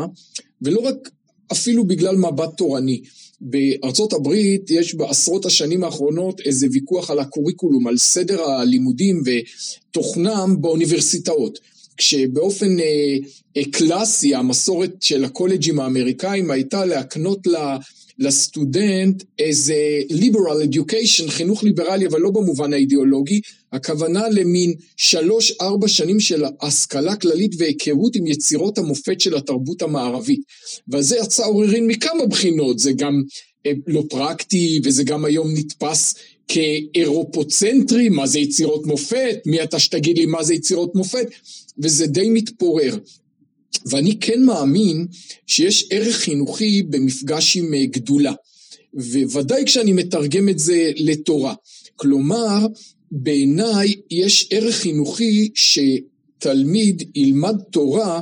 ולא 0.62 0.80
רק 0.80 1.10
אפילו 1.52 1.84
בגלל 1.84 2.16
מבט 2.16 2.56
תורני. 2.56 3.00
בארצות 3.40 4.12
הברית 4.12 4.70
יש 4.70 4.94
בעשרות 4.94 5.46
השנים 5.46 5.84
האחרונות 5.84 6.40
איזה 6.40 6.66
ויכוח 6.72 7.10
על 7.10 7.18
הקוריקולום, 7.18 7.86
על 7.86 7.98
סדר 7.98 8.42
הלימודים 8.42 9.22
ותוכנם 9.26 10.56
באוניברסיטאות. 10.60 11.58
כשבאופן 11.96 12.80
אה, 12.80 13.16
אה, 13.56 13.62
קלאסי 13.70 14.34
המסורת 14.34 15.02
של 15.02 15.24
הקולג'ים 15.24 15.80
האמריקאים 15.80 16.50
הייתה 16.50 16.84
להקנות 16.84 17.46
לה 17.46 17.78
לסטודנט 18.18 19.22
איזה 19.38 20.00
liberal 20.10 20.74
education, 20.74 21.30
חינוך 21.30 21.64
ליברלי, 21.64 22.06
אבל 22.06 22.20
לא 22.20 22.30
במובן 22.30 22.72
האידיאולוגי, 22.72 23.40
הכוונה 23.72 24.28
למין 24.28 24.74
שלוש-ארבע 24.96 25.88
שנים 25.88 26.20
של 26.20 26.44
השכלה 26.60 27.16
כללית 27.16 27.54
והיכרות 27.58 28.16
עם 28.16 28.26
יצירות 28.26 28.78
המופת 28.78 29.20
של 29.20 29.36
התרבות 29.36 29.82
המערבית. 29.82 30.40
וזה 30.92 31.16
יצא 31.16 31.46
עוררין 31.46 31.86
מכמה 31.86 32.26
בחינות, 32.26 32.78
זה 32.78 32.92
גם 32.92 33.22
אה, 33.66 33.72
לא 33.86 34.02
פרקטי, 34.08 34.80
וזה 34.84 35.04
גם 35.04 35.24
היום 35.24 35.48
נתפס 35.54 36.14
כאירופוצנטרי, 36.48 38.08
מה 38.08 38.26
זה 38.26 38.38
יצירות 38.38 38.86
מופת, 38.86 39.36
מי 39.46 39.62
אתה 39.62 39.78
שתגיד 39.78 40.18
לי 40.18 40.26
מה 40.26 40.44
זה 40.44 40.54
יצירות 40.54 40.94
מופת, 40.94 41.26
וזה 41.78 42.06
די 42.06 42.30
מתפורר. 42.30 42.96
ואני 43.86 44.20
כן 44.20 44.42
מאמין 44.42 45.06
שיש 45.46 45.86
ערך 45.90 46.16
חינוכי 46.16 46.82
במפגש 46.82 47.56
עם 47.56 47.74
אה, 47.74 47.86
גדולה, 47.86 48.32
וודאי 49.32 49.64
כשאני 49.66 49.92
מתרגם 49.92 50.48
את 50.48 50.58
זה 50.58 50.92
לתורה. 50.96 51.54
כלומר, 51.96 52.66
בעיניי 53.10 53.94
יש 54.10 54.48
ערך 54.50 54.74
חינוכי 54.74 55.50
שתלמיד 55.54 57.02
ילמד 57.14 57.56
תורה 57.70 58.20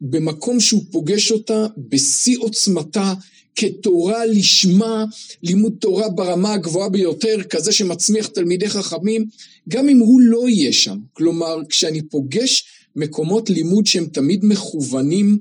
במקום 0.00 0.60
שהוא 0.60 0.84
פוגש 0.90 1.32
אותה 1.32 1.66
בשיא 1.76 2.38
עוצמתה, 2.38 3.14
כתורה 3.56 4.26
לשמה, 4.26 5.04
לימוד 5.42 5.74
תורה 5.80 6.08
ברמה 6.08 6.52
הגבוהה 6.52 6.88
ביותר, 6.88 7.42
כזה 7.50 7.72
שמצמיח 7.72 8.26
תלמידי 8.26 8.68
חכמים, 8.68 9.26
גם 9.68 9.88
אם 9.88 9.98
הוא 9.98 10.20
לא 10.20 10.48
יהיה 10.48 10.72
שם. 10.72 10.98
כלומר, 11.12 11.56
כשאני 11.68 12.02
פוגש 12.02 12.64
מקומות 12.98 13.50
לימוד 13.50 13.86
שהם 13.86 14.06
תמיד 14.06 14.44
מכוונים 14.44 15.38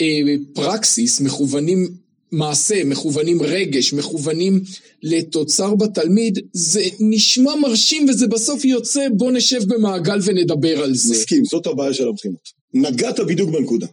אה, 0.00 0.06
פרקסיס, 0.52 1.20
מכוונים 1.20 1.88
מעשה, 2.32 2.84
מכוונים 2.84 3.42
רגש, 3.42 3.92
מכוונים 3.92 4.60
לתוצר 5.02 5.74
בתלמיד, 5.74 6.38
זה 6.52 6.82
נשמע 7.00 7.54
מרשים 7.54 8.06
וזה 8.08 8.26
בסוף 8.26 8.64
יוצא 8.64 9.06
בוא 9.16 9.32
נשב 9.32 9.60
במעגל 9.66 10.18
ונדבר 10.24 10.82
על 10.82 10.94
זה. 10.94 11.14
מסכים, 11.14 11.44
זאת 11.44 11.66
הבעיה 11.66 11.94
של 11.94 12.08
הבחינות. 12.08 12.48
נגעת 12.74 13.20
בדיוק 13.20 13.50
בנקודה. 13.50 13.86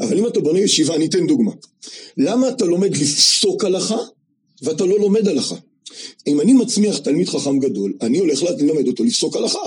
אבל 0.00 0.18
אם 0.18 0.26
אתה 0.26 0.40
בונה 0.40 0.58
ישיבה, 0.58 0.94
אני 0.94 1.06
אתן 1.06 1.26
דוגמה. 1.26 1.52
למה 2.16 2.48
אתה 2.48 2.64
לומד 2.64 2.96
לפסוק 2.96 3.64
הלכה 3.64 3.98
ואתה 4.62 4.84
לא 4.84 4.98
לומד 4.98 5.28
הלכה? 5.28 5.54
אם 6.26 6.40
אני 6.40 6.52
מצמיח 6.52 6.98
תלמיד 6.98 7.28
חכם 7.28 7.58
גדול, 7.58 7.92
אני 8.00 8.18
הולך 8.18 8.42
ללמד 8.42 8.88
אותו 8.88 9.04
לפסוק 9.04 9.36
הלכה. 9.36 9.58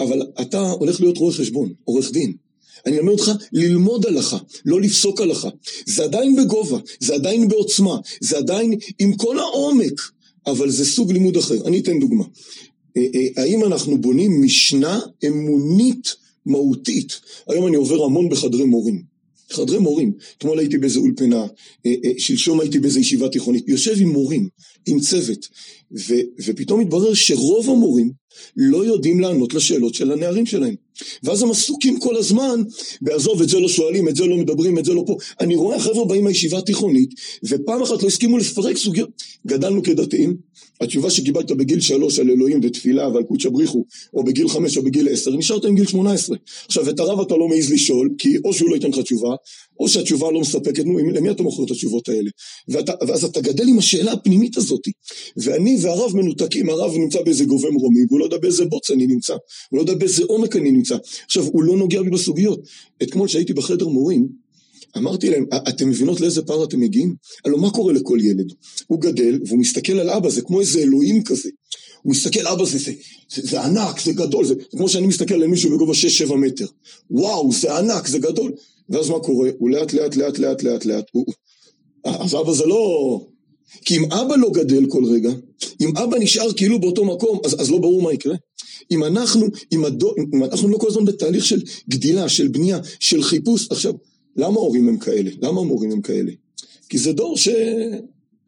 אבל 0.00 0.22
אתה 0.40 0.70
הולך 0.70 1.00
להיות 1.00 1.18
רואה 1.18 1.32
חשבון, 1.34 1.72
עורך 1.84 2.12
דין. 2.12 2.32
אני 2.86 2.98
אלמד 2.98 3.12
אותך 3.12 3.30
ללמוד 3.52 4.06
הלכה, 4.06 4.38
לא 4.64 4.80
לפסוק 4.80 5.20
הלכה. 5.20 5.48
זה 5.86 6.04
עדיין 6.04 6.36
בגובה, 6.36 6.78
זה 7.00 7.14
עדיין 7.14 7.48
בעוצמה, 7.48 7.98
זה 8.20 8.38
עדיין 8.38 8.74
עם 8.98 9.16
כל 9.16 9.38
העומק, 9.38 10.00
אבל 10.46 10.70
זה 10.70 10.84
סוג 10.84 11.12
לימוד 11.12 11.36
אחר. 11.36 11.66
אני 11.66 11.80
אתן 11.80 12.00
דוגמה. 12.00 12.24
אה, 12.96 13.02
אה, 13.14 13.42
האם 13.42 13.64
אנחנו 13.64 14.00
בונים 14.00 14.42
משנה 14.42 15.00
אמונית 15.26 16.14
מהותית? 16.46 17.20
היום 17.48 17.66
אני 17.66 17.76
עובר 17.76 18.04
המון 18.04 18.28
בחדרי 18.28 18.64
מורים. 18.64 19.12
חדרי 19.50 19.78
מורים, 19.78 20.12
אתמול 20.38 20.58
הייתי 20.58 20.78
באיזה 20.78 20.98
אולפנה, 20.98 21.46
אה, 21.86 21.94
שלשום 22.18 22.60
הייתי 22.60 22.78
באיזה 22.78 23.00
ישיבה 23.00 23.28
תיכונית, 23.28 23.68
יושב 23.68 24.00
עם 24.00 24.08
מורים, 24.08 24.48
עם 24.86 25.00
צוות, 25.00 25.48
ו, 25.92 26.14
ופתאום 26.44 26.80
מתברר 26.80 27.14
שרוב 27.14 27.70
המורים 27.70 28.12
לא 28.56 28.84
יודעים 28.84 29.20
לענות 29.20 29.54
לשאלות 29.54 29.94
של 29.94 30.12
הנערים 30.12 30.46
שלהם. 30.46 30.74
ואז 31.22 31.42
הם 31.42 31.50
עסוקים 31.50 31.98
כל 32.00 32.16
הזמן, 32.16 32.62
בעזוב, 33.02 33.42
את 33.42 33.48
זה 33.48 33.60
לא 33.60 33.68
שואלים, 33.68 34.08
את 34.08 34.16
זה 34.16 34.26
לא 34.26 34.36
מדברים, 34.36 34.78
את 34.78 34.84
זה 34.84 34.94
לא 34.94 35.04
פה. 35.06 35.16
אני 35.40 35.54
רואה 35.54 35.80
חבר'ה 35.80 36.04
באים 36.04 36.24
מהישיבה 36.24 36.58
התיכונית, 36.58 37.10
ופעם 37.44 37.82
אחת 37.82 38.02
לא 38.02 38.08
הסכימו 38.08 38.38
לפרק 38.38 38.76
סוגיות. 38.76 39.10
גדלנו 39.46 39.82
כדתיים, 39.82 40.36
התשובה 40.80 41.10
שקיבלת 41.10 41.50
בגיל 41.50 41.80
שלוש 41.80 42.18
על 42.18 42.30
אלוהים 42.30 42.60
ותפילה 42.62 43.08
ועל 43.08 43.22
קודשא 43.22 43.48
בריחו, 43.48 43.84
או 44.14 44.24
בגיל 44.24 44.48
חמש 44.48 44.76
או 44.76 44.82
בגיל 44.82 45.08
עשר, 45.08 45.30
נשארת 45.36 45.64
עם 45.64 45.74
גיל 45.74 45.86
שמונה 45.86 46.12
עשרה. 46.12 46.36
עכשיו, 46.66 46.90
את 46.90 47.00
הרב 47.00 47.20
אתה 47.20 47.36
לא 47.36 47.48
מעז 47.48 47.72
לשאול, 47.72 48.10
כי 48.18 48.36
או 48.44 48.54
שהוא 48.54 48.70
לא 48.70 48.74
ייתן 48.74 48.90
לך 48.90 48.98
תשובה, 48.98 49.34
או 49.80 49.88
שהתשובה 49.88 50.30
לא 50.30 50.40
מספקת, 50.40 50.84
נו, 50.84 50.98
למי 50.98 51.30
אתה 51.30 51.42
מוכר 51.42 51.64
את 51.64 51.70
התשובות 51.70 52.08
האלה? 52.08 52.30
ואתה, 52.68 52.92
ואז 53.08 53.24
אתה 53.24 53.40
גדל 53.40 53.68
עם 53.68 53.78
השאלה 53.78 54.12
הפנימית 54.12 54.56
הזאת. 54.56 54.88
ואני 55.36 55.76
והרב 55.80 56.16
מנותקים, 56.16 56.70
הרב 56.70 56.96
נמצא 56.96 57.22
באיזה 57.22 57.44
גובה 57.44 57.70
מרומי, 57.70 58.00
והוא 58.08 58.20
לא 58.22 58.26
יודע 58.26 58.38
באיזה 58.38 58.64
בוץ 58.64 58.90
אני 58.90 59.06
נמצא, 59.06 59.32
הוא 59.32 59.76
לא 59.76 59.82
יודע 59.82 59.94
באיזה 59.94 60.24
עומק 60.24 60.56
אני 60.56 60.70
נמצא. 60.70 60.96
עכשיו, 61.24 61.44
הוא 61.44 61.62
לא 61.62 61.76
נוגע 61.76 62.02
בי 62.02 62.10
בסוגיות. 62.10 62.60
אתמול 63.02 63.28
שהייתי 63.28 63.52
בחדר 63.52 63.88
מורים, 63.88 64.28
אמרתי 64.96 65.30
להם, 65.30 65.46
אתם 65.68 65.88
מבינות 65.88 66.20
לאיזה 66.20 66.42
פער 66.42 66.64
אתם 66.64 66.80
מגיעים? 66.80 67.14
הלוא 67.44 67.60
מה 67.60 67.70
קורה 67.70 67.92
לכל 67.92 68.18
ילד? 68.22 68.52
הוא 68.86 69.00
גדל 69.00 69.40
והוא 69.46 69.58
מסתכל 69.58 69.92
על 69.92 70.10
אבא, 70.10 70.30
זה 70.30 70.42
כמו 70.42 70.60
איזה 70.60 70.78
אלוהים 70.78 71.24
כזה. 71.24 71.48
הוא 72.02 72.10
מסתכל, 72.10 72.46
אבא 72.46 72.64
זה, 72.64 72.78
זה, 72.78 72.92
זה, 73.34 73.42
זה 73.42 73.62
ענק, 73.62 74.00
זה 74.00 74.12
גדול, 74.12 74.44
זה 74.44 74.54
כמו 74.70 74.88
שאני 74.88 75.06
מסתכל 75.06 75.34
על 75.34 75.46
מישהו 75.46 75.70
בגובה 75.70 75.92
6-7 76.28 76.34
מטר. 76.34 76.66
וואו, 77.10 77.52
זה 77.52 77.78
ענק, 77.78 78.06
זה 78.06 78.18
גדול. 78.18 78.52
ואז 78.88 79.10
מה 79.10 79.18
קורה? 79.18 79.50
הוא 79.58 79.70
לאט 79.70 79.92
לאט 79.92 80.16
לאט 80.16 80.38
לאט 80.38 80.62
לאט 80.62 80.84
לאט, 80.84 81.04
הוא... 81.12 81.26
אז 82.04 82.34
אבא 82.34 82.52
זה 82.52 82.66
לא... 82.66 83.26
כי 83.84 83.96
אם 83.96 84.12
אבא 84.12 84.36
לא 84.36 84.50
גדל 84.50 84.86
כל 84.86 85.04
רגע, 85.04 85.30
אם 85.80 85.96
אבא 85.96 86.18
נשאר 86.18 86.52
כאילו 86.52 86.80
באותו 86.80 87.04
מקום, 87.04 87.40
אז, 87.44 87.60
אז 87.60 87.70
לא 87.70 87.78
ברור 87.78 88.02
מה 88.02 88.12
יקרה. 88.12 88.34
אם 88.90 89.04
אנחנו, 89.04 89.46
אם, 89.72 89.84
הדו, 89.84 90.14
אם 90.34 90.44
אנחנו 90.44 90.68
לא 90.68 90.78
כל 90.78 90.88
הזמן 90.88 91.04
בתהליך 91.04 91.44
של 91.44 91.62
גדילה, 91.88 92.28
של 92.28 92.48
בנייה, 92.48 92.78
של 93.00 93.22
חיפוש, 93.22 93.68
עכשיו, 93.70 93.92
למה 94.36 94.56
ההורים 94.56 94.88
הם 94.88 94.96
כאלה? 94.96 95.30
למה 95.42 95.60
המורים 95.60 95.90
הם 95.92 96.00
כאלה? 96.00 96.32
כי 96.88 96.98
זה 96.98 97.12
דור 97.12 97.36
ש... 97.36 97.48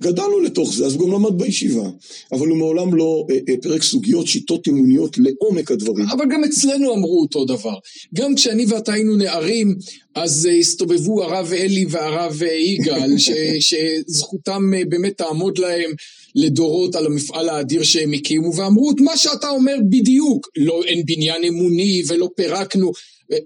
גדלנו 0.03 0.41
לתוך 0.41 0.75
זה, 0.75 0.87
אז 0.87 0.95
הוא 0.95 1.07
גם 1.07 1.13
למד 1.15 1.39
בישיבה, 1.39 1.91
אבל 2.33 2.49
הוא 2.49 2.59
מעולם 2.59 2.95
לא 2.95 3.27
אה, 3.31 3.37
אה, 3.49 3.55
פרק 3.63 3.83
סוגיות, 3.83 4.27
שיטות 4.27 4.67
אימוניות 4.67 5.19
לעומק 5.19 5.71
הדברים. 5.71 6.07
אבל 6.11 6.25
גם 6.33 6.45
אצלנו 6.45 6.95
אמרו 6.95 7.21
אותו 7.21 7.45
דבר. 7.45 7.75
גם 8.15 8.35
כשאני 8.35 8.65
ואתה 8.69 8.93
היינו 8.93 9.17
נערים, 9.17 9.77
אז 10.15 10.49
אה, 10.51 10.57
הסתובבו 10.57 11.23
הרב 11.23 11.53
אלי 11.53 11.87
והרב 11.91 12.43
אה, 12.43 12.53
יגאל, 12.53 13.19
ש, 13.25 13.31
שזכותם 13.61 14.63
אה, 14.77 14.83
באמת 14.89 15.19
תעמוד 15.19 15.59
להם 15.59 15.91
לדורות 16.35 16.95
על 16.95 17.07
המפעל 17.07 17.49
האדיר 17.49 17.83
שהם 17.83 18.13
הקימו, 18.13 18.55
ואמרו 18.55 18.91
את 18.91 19.01
מה 19.01 19.17
שאתה 19.17 19.49
אומר 19.49 19.75
בדיוק. 19.91 20.49
לא, 20.57 20.83
אין 20.85 21.07
בניין 21.07 21.45
אמוני 21.45 22.03
ולא 22.09 22.29
פירקנו. 22.37 22.93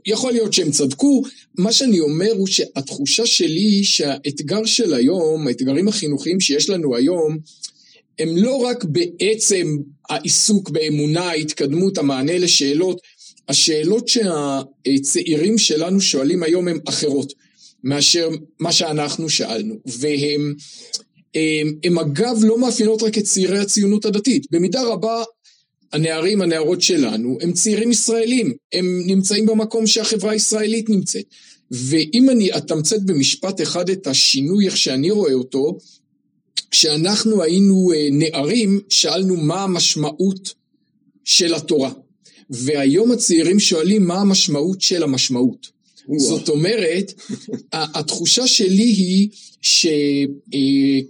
יכול 0.07 0.33
להיות 0.33 0.53
שהם 0.53 0.71
צדקו, 0.71 1.23
מה 1.59 1.73
שאני 1.73 2.01
אומר 2.01 2.33
הוא 2.33 2.47
שהתחושה 2.47 3.27
שלי 3.27 3.61
היא 3.61 3.85
שהאתגר 3.85 4.65
של 4.65 4.95
היום, 4.95 5.47
האתגרים 5.47 5.89
החינוכיים 5.89 6.41
שיש 6.41 6.71
לנו 6.71 6.97
היום, 6.97 7.39
הם 8.19 8.37
לא 8.37 8.57
רק 8.57 8.85
בעצם 8.85 9.77
העיסוק 10.11 10.71
באמונה, 10.71 11.21
ההתקדמות, 11.21 11.99
המענה 11.99 12.39
לשאלות, 12.39 13.01
השאלות 13.49 14.09
שהצעירים 14.09 15.59
שלנו 15.59 16.01
שואלים 16.01 16.43
היום 16.43 16.69
הן 16.69 16.79
אחרות 16.89 17.33
מאשר 17.85 18.29
מה 18.61 18.73
שאנחנו 18.73 19.29
שאלנו, 19.29 19.75
והם 19.87 20.21
הם, 20.21 20.55
הם 21.85 21.99
אגב 21.99 22.39
לא 22.43 22.59
מאפיינות 22.59 23.03
רק 23.03 23.19
את 23.19 23.25
צעירי 23.25 23.59
הציונות 23.59 24.05
הדתית, 24.05 24.47
במידה 24.51 24.83
רבה 24.83 25.25
הנערים, 25.93 26.43
הנערות 26.43 26.83
שלנו, 26.83 27.39
הם 27.41 27.53
צעירים 27.53 27.91
ישראלים, 27.91 28.53
הם 28.73 29.03
נמצאים 29.07 29.47
במקום 29.47 29.87
שהחברה 29.87 30.33
הישראלית 30.33 30.91
נמצאת. 30.91 31.25
ואם 31.71 32.31
אני 32.31 32.57
אתמצת 32.57 33.03
במשפט 33.03 33.61
אחד 33.61 33.91
את 33.91 34.07
השינוי, 34.07 34.67
איך 34.67 34.77
שאני 34.77 35.11
רואה 35.11 35.33
אותו, 35.33 35.79
כשאנחנו 36.71 37.43
היינו 37.43 37.93
אה, 37.95 38.09
נערים, 38.13 38.81
שאלנו 38.89 39.37
מה 39.37 39.63
המשמעות 39.63 40.55
של 41.25 41.55
התורה. 41.55 41.91
והיום 42.51 43.13
הצעירים 43.13 43.61
שואלים 43.61 44.07
מה 44.07 44.21
המשמעות 44.21 44.81
של 44.81 45.03
המשמעות. 45.03 45.78
זאת 46.17 46.49
אומרת, 46.49 47.13
התחושה 47.73 48.47
שלי 48.47 48.83
היא 48.83 49.29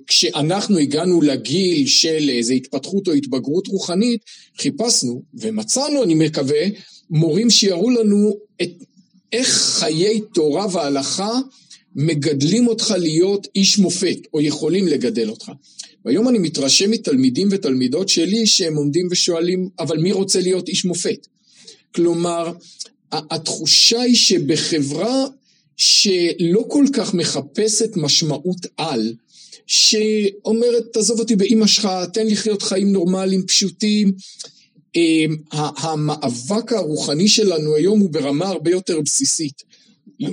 שכשאנחנו 0.07 0.77
אה, 0.77 0.83
הגענו 0.83 1.21
לגיל 1.23 1.87
של 1.87 2.31
איזו 2.31 2.55
התפתחות 2.55 3.09
או 3.09 3.13
התבגרות 3.13 3.67
רוחנית, 3.67 4.21
חיפשנו 4.59 5.23
ומצאנו, 5.35 6.03
אני 6.03 6.15
מקווה, 6.15 6.61
מורים 7.11 7.51
שיראו 7.51 7.91
לנו 7.91 8.37
את, 8.63 8.71
איך 9.33 9.49
חיי 9.49 10.21
תורה 10.35 10.67
והלכה 10.73 11.41
מגדלים 11.97 12.69
אותך 12.69 12.95
להיות 12.99 13.49
איש 13.55 13.79
מופת, 13.79 14.19
או 14.35 14.41
יכולים 14.41 14.89
לגדל 14.89 15.31
אותך. 15.31 15.53
והיום 16.05 16.29
אני 16.29 16.39
מתרשם 16.39 16.91
מתלמידים 16.91 17.49
ותלמידות 17.51 18.09
שלי 18.09 18.47
שהם 18.47 18.77
עומדים 18.77 19.09
ושואלים, 19.11 19.69
אבל 19.79 19.99
מי 19.99 20.13
רוצה 20.13 20.41
להיות 20.41 20.69
איש 20.69 20.85
מופת? 20.85 21.27
כלומר, 21.95 22.53
התחושה 23.13 24.01
היא 24.01 24.17
שבחברה 24.17 25.27
שלא 25.77 26.65
כל 26.69 26.85
כך 26.93 27.15
מחפשת 27.15 27.97
משמעות 27.97 28.67
על, 28.77 29.15
שאומרת, 29.67 30.85
תעזוב 30.93 31.19
אותי 31.19 31.37
באימא 31.37 31.67
שלך, 31.67 31.89
תן 32.13 32.27
לחיות 32.27 32.63
חיים 32.63 32.93
נורמליים, 32.93 33.47
פשוטים. 33.47 34.13
אמ, 34.97 35.37
המאבק 35.53 36.73
הרוחני 36.73 37.29
שלנו 37.29 37.75
היום 37.75 38.01
הוא 38.01 38.11
ברמה 38.11 38.49
הרבה 38.49 38.71
יותר 38.71 39.01
בסיסית. 39.01 39.63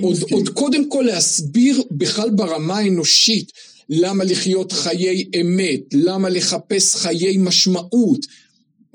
עוד, 0.02 0.16
עוד 0.30 0.48
קודם 0.48 0.90
כל 0.90 1.04
להסביר 1.06 1.82
בכלל 1.90 2.30
ברמה 2.30 2.78
האנושית 2.78 3.52
למה 3.88 4.24
לחיות 4.24 4.72
חיי 4.72 5.24
אמת, 5.40 5.80
למה 5.92 6.28
לחפש 6.28 6.96
חיי 6.96 7.36
משמעות, 7.38 8.26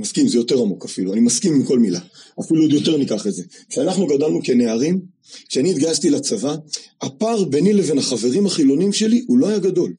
מסכים, 0.02 0.28
זה 0.28 0.38
יותר 0.38 0.62
עמוק 0.62 0.86
אפילו, 0.86 1.14
אני 1.14 1.22
מסכים 1.22 1.54
עם 1.54 1.64
כל 1.64 1.80
מילה. 1.80 2.00
אפילו 2.40 2.62
עוד 2.62 2.74
יותר 2.74 2.98
ניקח 2.98 3.28
את 3.28 3.34
זה. 3.34 3.44
כשאנחנו 3.70 4.08
גדלנו 4.08 4.40
כנערים, 4.44 5.02
כשאני 5.50 5.72
התגייסתי 5.72 6.10
לצבא, 6.10 6.56
הפער 7.02 7.44
ביני 7.44 7.74
לבין 7.74 7.98
החברים 7.98 8.46
החילונים 8.46 8.94
שלי 8.94 9.24
הוא 9.28 9.38
לא 9.38 9.48
היה 9.48 9.60
גדול. 9.60 9.94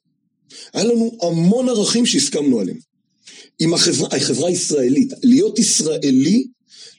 היה 0.73 0.85
לנו 0.85 1.19
המון 1.23 1.69
ערכים 1.69 2.07
שהסכמנו 2.07 2.61
עליהם. 2.61 2.79
עם 3.59 3.75
החברה, 3.75 4.09
החברה 4.17 4.49
הישראלית, 4.49 5.13
להיות 5.23 5.59
ישראלי 5.59 6.47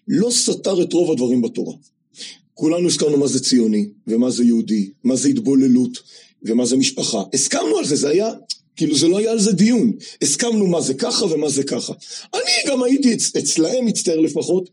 לא 0.08 0.32
סתר 0.32 0.82
את 0.82 0.94
רוב 0.94 1.12
הדברים 1.12 1.42
בתורה. 1.42 1.74
כולנו 2.54 2.88
הסכמנו 2.88 3.18
מה 3.18 3.28
זה 3.28 3.40
ציוני, 3.40 3.90
ומה 4.08 4.30
זה 4.30 4.44
יהודי, 4.44 4.90
מה 5.04 5.16
זה 5.16 5.30
התבוללות, 5.30 6.00
ומה 6.44 6.66
זה 6.66 6.78
משפחה. 6.78 7.24
הסכמנו 7.34 7.78
על 7.78 7.86
זה, 7.86 7.96
זה 7.96 8.10
היה 8.10 8.30
כאילו 8.76 8.96
זה 8.96 9.08
לא 9.08 9.18
היה 9.18 9.32
על 9.32 9.40
זה 9.40 9.52
דיון. 9.52 9.92
הסכמנו 10.22 10.68
מה 10.68 10.82
זה 10.82 10.94
ככה 10.94 11.26
ומה 11.26 11.50
זה 11.50 11.64
ככה. 11.64 11.94
אני 12.34 12.72
גם 12.72 12.84
הייתי 12.84 13.14
אצ, 13.14 13.36
אצלהם, 13.36 13.86
מצטער 13.86 14.20
לפחות, 14.20 14.70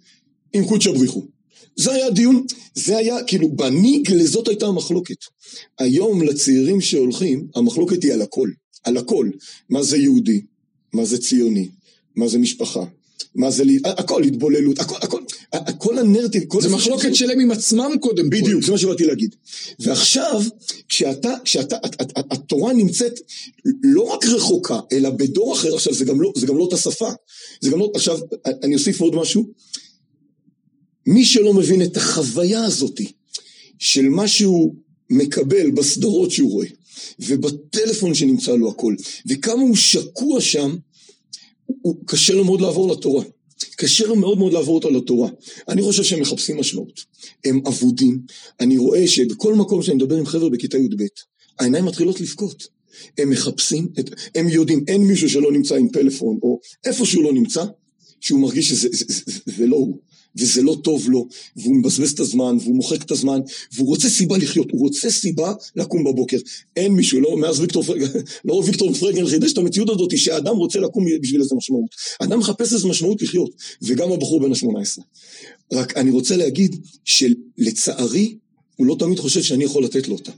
עם 0.52 0.64
קודשא 0.64 0.90
בריחו. 0.92 1.26
זה 1.76 1.92
היה 1.92 2.10
דיון, 2.10 2.46
זה 2.74 2.96
היה, 2.96 3.24
כאילו, 3.24 3.48
בניגלה 3.48 4.24
זאת 4.24 4.48
הייתה 4.48 4.66
המחלוקת. 4.66 5.16
היום 5.78 6.22
לצעירים 6.22 6.80
שהולכים, 6.80 7.46
המחלוקת 7.54 8.02
היא 8.02 8.12
על 8.12 8.22
הכל. 8.22 8.48
על 8.84 8.96
הכל. 8.96 9.30
מה 9.68 9.82
זה 9.82 9.96
יהודי? 9.96 10.40
מה 10.92 11.04
זה 11.04 11.18
ציוני? 11.18 11.68
מה 12.16 12.28
זה 12.28 12.38
משפחה? 12.38 12.84
מה 13.35 13.50
זה, 13.50 13.64
הכל 13.85 14.22
התבוללות, 14.22 14.78
הכל, 14.78 14.96
הכל, 15.02 15.20
כל 15.78 15.98
הנרטיב, 15.98 16.44
כל 16.48 16.62
זה 16.62 16.68
מחלוקת 16.68 17.14
שלהם 17.14 17.40
עם 17.40 17.50
עצמם 17.50 17.90
קודם 18.00 18.30
כל. 18.30 18.37
בדיוק, 18.37 18.64
זה 18.64 18.72
מה 18.72 18.78
שבאתי 18.78 19.04
להגיד. 19.06 19.35
ועכשיו, 19.78 20.42
כשאתה, 20.88 21.35
כשאתה, 21.44 21.76
התורה 22.16 22.72
נמצאת 22.72 23.20
לא 23.83 24.02
רק 24.02 24.26
רחוקה, 24.26 24.80
אלא 24.92 25.11
בדור 25.11 25.54
אחר, 25.54 25.74
עכשיו 25.74 25.94
זה 25.94 26.04
גם 26.04 26.20
לא, 26.20 26.33
זה 26.37 26.46
גם 26.46 26.56
לא 26.56 26.62
אותה 26.62 26.76
שפה. 26.76 27.11
זה 27.61 27.70
גם 27.70 27.78
לא, 27.78 27.90
עכשיו, 27.94 28.18
אני 28.62 28.74
אוסיף 28.74 29.00
עוד 29.00 29.14
משהו. 29.14 29.52
מי 31.06 31.24
שלא 31.24 31.54
מבין 31.54 31.83
את 31.83 31.96
החוויה 31.96 32.64
הזאתי 32.64 33.12
של 33.78 34.09
מה 34.09 34.28
שהוא 34.28 34.74
מקבל 35.11 35.70
בסדרות 35.70 36.30
שהוא 36.30 36.50
רואה, 36.50 36.66
ובטלפון 37.20 38.14
שנמצא 38.14 38.52
לו 38.52 38.70
הכל, 38.70 38.94
וכמה 39.28 39.62
הוא 39.62 39.76
שקוע 39.76 40.40
שם, 40.40 40.76
הוא 41.83 41.96
קשה 42.06 42.35
לו 42.35 42.44
מאוד 42.44 42.61
לעבור 42.61 42.92
לתורה. 42.92 43.24
קשה 43.76 44.06
לו 44.06 44.16
מאוד 44.16 44.38
מאוד 44.38 44.52
לעבור 44.52 44.74
אותה 44.74 44.90
לתורה. 44.90 45.28
אני 45.68 45.83
חושב 45.83 46.02
שהם 46.02 46.20
מחפשים 46.20 46.56
משמעות. 46.56 47.00
הם 47.44 47.61
אבודים. 47.66 48.18
אני 48.61 48.78
רואה 48.78 49.06
שבכל 49.06 49.54
מקום 49.54 49.83
שאני 49.83 49.96
מדבר 49.96 50.16
עם 50.16 50.26
חבר'ה 50.26 50.50
בכיתה 50.50 50.78
י"ב, 50.78 51.02
העיניים 51.61 51.85
מתחילות 51.85 52.20
לבכות. 52.20 52.66
הם 53.18 53.30
מחפשים, 53.30 53.88
את, 54.00 54.11
הם 54.35 54.48
יודעים, 54.48 54.85
אין 54.88 55.02
מישהו 55.02 55.30
שלא 55.30 55.52
נמצא 55.52 55.74
עם 55.74 55.88
פלאפון, 55.88 56.38
או 56.42 56.61
איפה 56.85 57.06
שהוא 57.06 57.24
לא 57.24 57.33
נמצא, 57.33 57.64
שהוא 58.20 58.40
מרגיש 58.40 58.68
שזה 58.68 58.88
זה, 58.92 59.04
זה, 59.09 59.22
זה, 59.26 59.40
זה 59.56 59.66
לא 59.66 59.76
הוא. 59.76 59.98
וזה 60.36 60.62
לא 60.62 60.76
טוב 60.84 61.10
לו, 61.10 61.28
והוא 61.56 61.76
מבזבז 61.76 62.12
את 62.12 62.20
הזמן, 62.20 62.56
והוא 62.60 62.76
מוחק 62.76 63.02
את 63.02 63.10
הזמן, 63.10 63.40
והוא 63.72 63.88
רוצה 63.88 64.08
סיבה 64.08 64.38
לחיות, 64.38 64.70
הוא 64.70 64.80
רוצה 64.80 65.10
סיבה 65.10 65.52
לקום 65.76 66.04
בבוקר. 66.04 66.36
אין 66.76 66.92
מישהו, 66.92 67.20
לא 67.20 67.36
מאז 67.36 67.60
ויקטור 67.60 67.82
פרגן, 67.82 68.06
לא 68.44 68.54
ויקטור 68.54 68.94
פרגן 68.94 69.26
חידש 69.26 69.52
את 69.52 69.58
המציאות 69.58 69.90
הזאת, 69.90 70.18
שהאדם 70.18 70.56
רוצה 70.56 70.80
לקום 70.80 71.04
בשביל 71.22 71.40
איזה 71.40 71.54
משמעות. 71.54 71.90
האדם 72.20 72.38
מחפש 72.38 72.72
איזה 72.72 72.88
משמעות 72.88 73.22
לחיות, 73.22 73.50
וגם 73.82 74.12
הבחור 74.12 74.40
בן 74.40 74.52
ה-18. 74.52 75.02
רק 75.72 75.96
אני 75.96 76.10
רוצה 76.10 76.36
להגיד 76.36 76.76
שלצערי, 77.04 78.36
הוא 78.76 78.86
לא 78.86 78.96
תמיד 78.98 79.18
חושב 79.18 79.42
שאני 79.42 79.64
יכול 79.64 79.84
לתת 79.84 80.08
לו 80.08 80.14
אותה. 80.14 80.32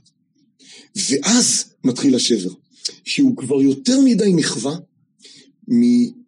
ואז 0.96 1.64
מתחיל 1.85 2.14
השבר, 2.14 2.50
שהוא 3.05 3.37
כבר 3.37 3.62
יותר 3.62 4.00
מדי 4.00 4.33
נכווה 4.33 4.76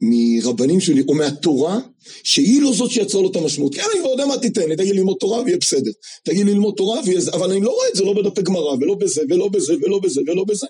מרבנים 0.01 0.81
שלי, 0.81 1.03
או 1.09 1.15
מהתורה, 1.15 1.79
שהיא 2.23 2.63
לא 2.63 2.73
זאת 2.73 2.91
שיצרה 2.91 3.23
לו 3.23 3.31
את 3.31 3.37
המשמעות. 3.37 3.75
כן, 3.75 3.83
אני 3.93 4.01
כבר 4.01 4.11
יודע 4.11 4.27
מה 4.27 4.39
תיתן 4.39 4.69
לי, 4.69 4.77
תגיד 4.77 4.91
לי 4.91 4.99
ללמוד 4.99 5.17
תורה 5.21 5.43
ויהיה 5.43 5.59
בסדר. 5.59 5.91
תגיד 6.25 6.47
לי 6.47 6.53
ללמוד 6.53 6.75
תורה 6.77 7.01
ויהיה 7.07 7.21
זה, 7.21 7.31
אבל 7.31 7.51
אני 7.51 7.61
לא 7.61 7.71
רואה 7.71 7.87
את 7.91 7.97
זה 7.97 8.05
לא 8.05 8.13
בדפי 8.13 8.43
גמרא, 8.43 8.75
ולא 8.81 8.95
בזה, 8.95 9.23
ולא 9.31 9.49
בזה, 9.49 9.75
ולא 9.83 9.99
בזה, 9.99 10.21
ולא 10.27 10.45
בזה. 10.45 10.67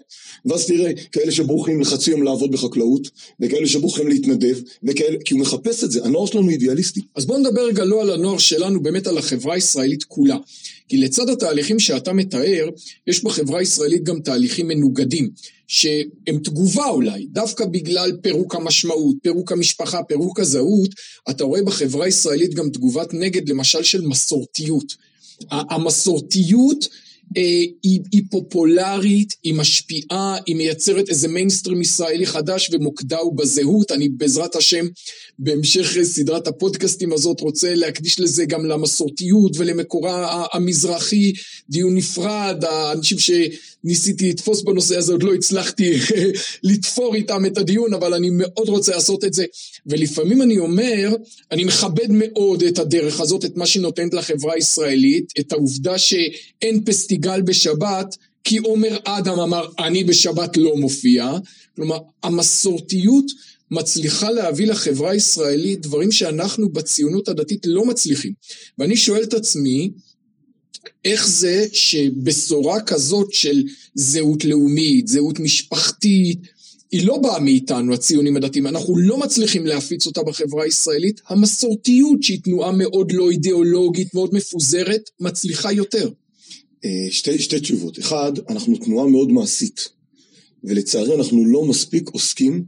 ואז 0.47 0.67
תראה, 0.67 0.93
כאלה 1.13 1.33
שבורחים 1.33 1.81
לחצי 1.81 2.11
יום 2.11 2.23
לעבוד 2.23 2.53
בחקלאות, 2.53 3.09
וכאלה 3.41 3.67
שבורחים 3.67 4.09
להתנדב, 4.09 4.59
וכאלה, 4.83 5.17
כי 5.25 5.35
הוא 5.35 5.41
מחפש 5.41 5.85
את 5.85 5.91
זה, 5.91 6.05
הנוער 6.05 6.27
שלנו 6.27 6.51
אידיאליסטי. 6.51 7.01
אז 7.17 7.27
בואו 7.27 7.39
נדבר 7.39 7.67
רגע 7.67 7.85
לא 7.85 8.01
על 8.01 8.11
הנוער 8.11 8.39
שלנו, 8.39 8.83
באמת 8.83 9.07
על 9.07 9.19
החברה 9.19 9.55
הישראלית 9.55 10.05
כולה. 10.05 10.37
כי 10.89 10.97
לצד 10.97 11.29
התהליכים 11.29 11.79
שאתה 11.79 12.13
מתאר, 12.13 12.69
יש 13.07 13.25
בחברה 13.25 13.59
הישראלית 13.59 14.05
גם 14.05 14.21
תהליכים 14.21 14.69
מנוגדים, 14.69 15.31
שהם 15.67 16.39
תגובה 16.45 16.89
אולי, 16.89 17.27
דווקא 17.27 17.65
בגלל 17.65 18.13
פירוק 18.23 18.55
המשמעות, 18.55 19.17
פירוק 19.23 19.53
המשפחה, 19.53 20.03
פירוק 20.03 20.41
הזהות, 20.41 20.91
אתה 21.31 21.45
רואה 21.45 21.63
בחברה 21.63 22.05
הישראלית 22.05 22.55
גם 22.55 22.71
תגובת 22.71 23.15
נגד, 23.15 23.49
למשל 23.49 23.83
של 23.83 24.01
מסורתיות. 24.01 24.97
המסורתיות 25.51 26.89
אה, 27.37 27.65
היא, 27.83 28.01
היא 28.13 28.23
פופולרית, 28.31 29.35
היא 29.43 29.55
משפיעה, 29.55 30.37
היא 30.47 30.57
מייצרת 30.57 31.09
איזה 31.09 31.29
מיינסטרים 31.29 31.81
ישראלי 31.81 32.27
חדש 32.27 32.71
ומוקדה 32.73 33.19
הוא 33.19 33.37
בזהות. 33.37 33.93
אני 33.93 34.09
בעזרת 34.09 34.57
השם, 34.57 34.87
בהמשך 35.39 36.03
סדרת 36.03 36.49
הפודקאסטים 36.49 37.13
הזאת, 37.13 37.41
רוצה 37.41 37.75
להקדיש 37.75 38.21
לזה 38.21 38.45
גם 38.45 38.67
למסורתיות 38.67 39.53
ולמקורה 39.57 40.47
המזרחי, 40.53 41.33
דיון 41.69 41.95
נפרד, 41.95 42.65
האנשים 42.65 43.19
שניסיתי 43.85 44.31
לתפוס 44.31 44.63
בנושא 44.63 44.99
הזה, 44.99 45.13
עוד 45.13 45.23
לא 45.23 45.35
הצלחתי 45.35 45.93
לתפור 46.63 47.15
איתם 47.15 47.47
את 47.47 47.59
הדיון, 47.59 47.95
אבל 47.95 48.15
אני 48.15 48.29
מאוד 48.33 48.69
רוצה 48.69 48.93
לעשות 48.93 49.25
את 49.25 49.35
זה. 49.35 49.45
ולפעמים 49.87 50.43
אני 50.43 50.59
אומר, 50.59 51.15
אני 51.53 51.65
מכבד 51.65 52.11
מאוד 52.11 52.63
את 52.63 52.79
הדרך 52.79 53.21
הזאת, 53.21 53.45
את 53.45 53.57
מה 53.57 53.67
שהיא 53.67 53.83
נותנת 53.83 54.15
לחברה 54.15 54.55
הישראלית, 54.55 55.33
את 55.41 55.53
העובדה 55.53 55.99
שאין 55.99 56.85
פסטיבל. 56.85 57.15
סיגל 57.15 57.43
בשבת, 57.43 58.17
כי 58.45 58.59
עומר 58.59 58.97
אדם 59.05 59.41
אמר, 59.41 59.69
אני 59.79 60.05
בשבת 60.05 60.57
לא 60.57 60.77
מופיע. 60.77 61.33
כלומר, 61.77 61.99
המסורתיות 62.23 63.25
מצליחה 63.71 64.31
להביא 64.31 64.67
לחברה 64.67 65.11
הישראלית 65.11 65.81
דברים 65.81 66.13
שאנחנו 66.13 66.69
בציונות 66.69 67.29
הדתית 67.29 67.67
לא 67.67 67.85
מצליחים. 67.87 68.33
ואני 68.79 68.97
שואל 68.97 69.23
את 69.23 69.35
עצמי, 69.35 69.91
איך 71.05 71.29
זה 71.29 71.67
שבשורה 71.73 72.81
כזאת 72.81 73.33
של 73.33 73.63
זהות 73.95 74.45
לאומית, 74.45 75.09
זהות 75.09 75.41
משפחתית, 75.41 76.39
היא 76.91 77.07
לא 77.07 77.19
באה 77.19 77.41
מאיתנו, 77.41 77.95
הציונים 77.95 78.37
הדתיים, 78.37 78.67
אנחנו 78.67 78.97
לא 78.97 79.19
מצליחים 79.19 79.67
להפיץ 79.67 80.07
אותה 80.07 80.23
בחברה 80.23 80.65
הישראלית, 80.65 81.21
המסורתיות 81.29 82.23
שהיא 82.23 82.41
תנועה 82.41 82.73
מאוד 82.73 83.13
לא 83.13 83.31
אידיאולוגית, 83.31 84.15
מאוד 84.15 84.35
מפוזרת, 84.35 85.11
מצליחה 85.21 85.73
יותר. 85.73 86.11
אה, 86.85 87.07
שתי, 87.11 87.39
שתי 87.39 87.61
תשובות. 87.61 87.99
אחד, 87.99 88.33
אנחנו 88.49 88.77
תנועה 88.77 89.07
מאוד 89.07 89.33
מעשית, 89.33 89.89
ולצערי 90.65 91.15
אנחנו 91.15 91.45
לא 91.45 91.65
מספיק 91.65 92.09
עוסקים 92.09 92.65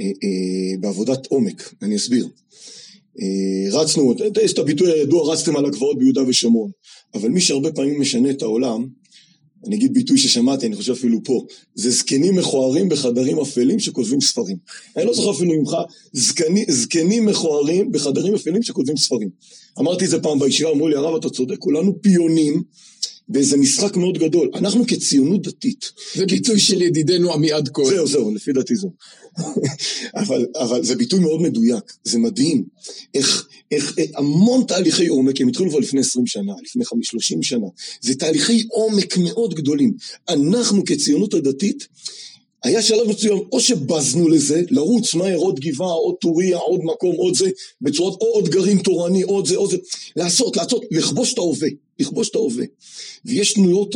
אה, 0.00 0.04
אה, 0.04 0.78
בעבודת 0.80 1.26
עומק, 1.26 1.74
אני 1.82 1.96
אסביר. 1.96 2.28
אה, 3.20 3.80
רצנו, 3.80 4.14
יש 4.42 4.52
את 4.52 4.58
הביטוי 4.58 4.92
הידוע, 4.92 5.32
רצתם 5.32 5.56
על 5.56 5.66
הגבעות 5.66 5.98
ביהודה 5.98 6.22
ושומרון, 6.28 6.70
אבל 7.14 7.28
מי 7.28 7.40
שהרבה 7.40 7.72
פעמים 7.72 8.00
משנה 8.00 8.30
את 8.30 8.42
העולם, 8.42 8.86
אני 9.66 9.76
אגיד 9.76 9.94
ביטוי 9.94 10.18
ששמעתי, 10.18 10.66
אני 10.66 10.76
חושב 10.76 10.92
אפילו 10.92 11.18
פה, 11.24 11.44
זה 11.74 11.90
זקנים 11.90 12.34
מכוערים 12.34 12.88
בחדרים 12.88 13.38
אפלים 13.40 13.80
שכותבים 13.80 14.20
ספרים. 14.20 14.56
אני 14.96 15.04
לא 15.04 15.14
זוכר 15.14 15.30
אפילו 15.30 15.54
ממך, 15.58 15.76
זקני, 16.12 16.64
זקנים 16.68 17.26
מכוערים 17.26 17.92
בחדרים 17.92 18.34
אפלים 18.34 18.62
שכותבים 18.62 18.96
ספרים. 18.96 19.28
אמרתי 19.78 20.04
את 20.04 20.10
זה 20.10 20.22
פעם 20.22 20.38
בישיבה, 20.38 20.70
אמרו 20.70 20.88
לי, 20.88 20.96
הרב, 20.96 21.14
אתה 21.14 21.30
צודק, 21.30 21.58
כולנו 21.58 22.02
פיונים 22.02 22.62
באיזה 23.28 23.56
משחק 23.56 23.96
מאוד 23.96 24.18
גדול. 24.18 24.50
אנחנו 24.54 24.86
כציונות 24.86 25.42
דתית. 25.42 25.92
זה 26.14 26.26
ביטוי 26.26 26.60
של 26.60 26.82
ידידנו 26.82 27.32
עמיעד 27.32 27.68
כהן. 27.74 27.86
זהו, 27.86 28.06
זהו, 28.06 28.34
לפי 28.34 28.52
דעתי 28.52 28.76
זהו. 28.76 28.92
אבל, 30.22 30.46
אבל 30.60 30.84
זה 30.84 30.96
ביטוי 30.96 31.20
מאוד 31.20 31.42
מדויק, 31.42 31.92
זה 32.04 32.18
מדהים. 32.18 32.64
איך, 33.14 33.48
איך, 33.72 33.94
איך 33.98 34.10
המון 34.14 34.64
תהליכי 34.68 35.06
עומק, 35.06 35.40
הם 35.40 35.48
התחילו 35.48 35.70
כבר 35.70 35.78
לפני 35.78 36.00
20 36.00 36.26
שנה, 36.26 36.52
לפני 36.64 36.84
30 37.02 37.42
שנה. 37.42 37.66
זה 38.00 38.14
תהליכי 38.14 38.66
עומק 38.70 39.16
מאוד 39.18 39.54
גדולים. 39.54 39.94
אנחנו 40.28 40.84
כציונות 40.84 41.34
הדתית, 41.34 41.88
היה 42.64 42.82
שלב 42.82 43.08
מסוים, 43.08 43.38
או 43.52 43.60
שבזנו 43.60 44.28
לזה, 44.28 44.62
לרוץ 44.70 45.14
מהר 45.14 45.36
עוד 45.36 45.60
גבעה, 45.60 45.92
עוד 45.92 46.14
טוריה, 46.20 46.56
עוד 46.56 46.80
מקום, 46.84 47.16
עוד 47.16 47.34
זה, 47.34 47.50
בצורת, 47.80 48.20
או 48.20 48.26
עוד 48.26 48.48
גרעין 48.48 48.78
תורני, 48.78 49.22
עוד 49.22 49.46
זה, 49.46 49.56
עוד 49.56 49.70
זה, 49.70 49.76
לעשות, 50.16 50.56
לעשות, 50.56 50.84
לכבוש 50.90 51.32
את 51.32 51.38
ההווה, 51.38 51.68
לכבוש 51.98 52.28
את 52.28 52.34
ההווה. 52.34 52.64
ויש 53.24 53.52
תנועות 53.52 53.94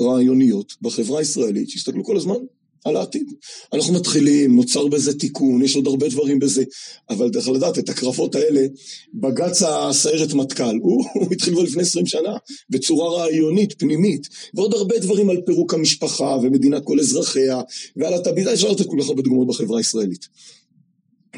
רעיוניות 0.00 0.74
בחברה 0.82 1.18
הישראלית 1.18 1.70
שהסתכלו 1.70 2.04
כל 2.04 2.16
הזמן 2.16 2.36
על 2.84 2.96
העתיד. 2.96 3.32
אנחנו 3.72 3.94
מתחילים, 3.94 4.56
נוצר 4.56 4.86
בזה 4.86 5.18
תיקון, 5.18 5.62
יש 5.62 5.76
עוד 5.76 5.86
הרבה 5.86 6.08
דברים 6.08 6.38
בזה, 6.38 6.64
אבל 7.10 7.30
צריך 7.30 7.48
לדעת, 7.48 7.78
את 7.78 7.88
הקרבות 7.88 8.34
האלה, 8.34 8.66
בג"ץ 9.14 9.62
הסיירת 9.62 10.34
מטכ"ל, 10.34 10.78
הוא, 10.82 11.04
הוא 11.14 11.32
התחיל 11.32 11.54
כבר 11.54 11.62
לפני 11.62 11.82
20 11.82 12.06
שנה, 12.06 12.36
בצורה 12.70 13.18
רעיונית, 13.18 13.72
פנימית, 13.78 14.28
ועוד 14.54 14.74
הרבה 14.74 14.98
דברים 14.98 15.30
על 15.30 15.40
פירוק 15.46 15.74
המשפחה 15.74 16.36
ומדינת 16.42 16.82
כל 16.84 17.00
אזרחיה, 17.00 17.60
ועל 17.96 18.14
התבידה, 18.14 18.52
אפשר 18.52 18.70
לתת 18.72 18.86
כל 18.86 18.96
כך 19.00 19.08
הרבה 19.08 19.22
דוגמאות 19.22 19.46
בחברה 19.46 19.78
הישראלית. 19.78 20.28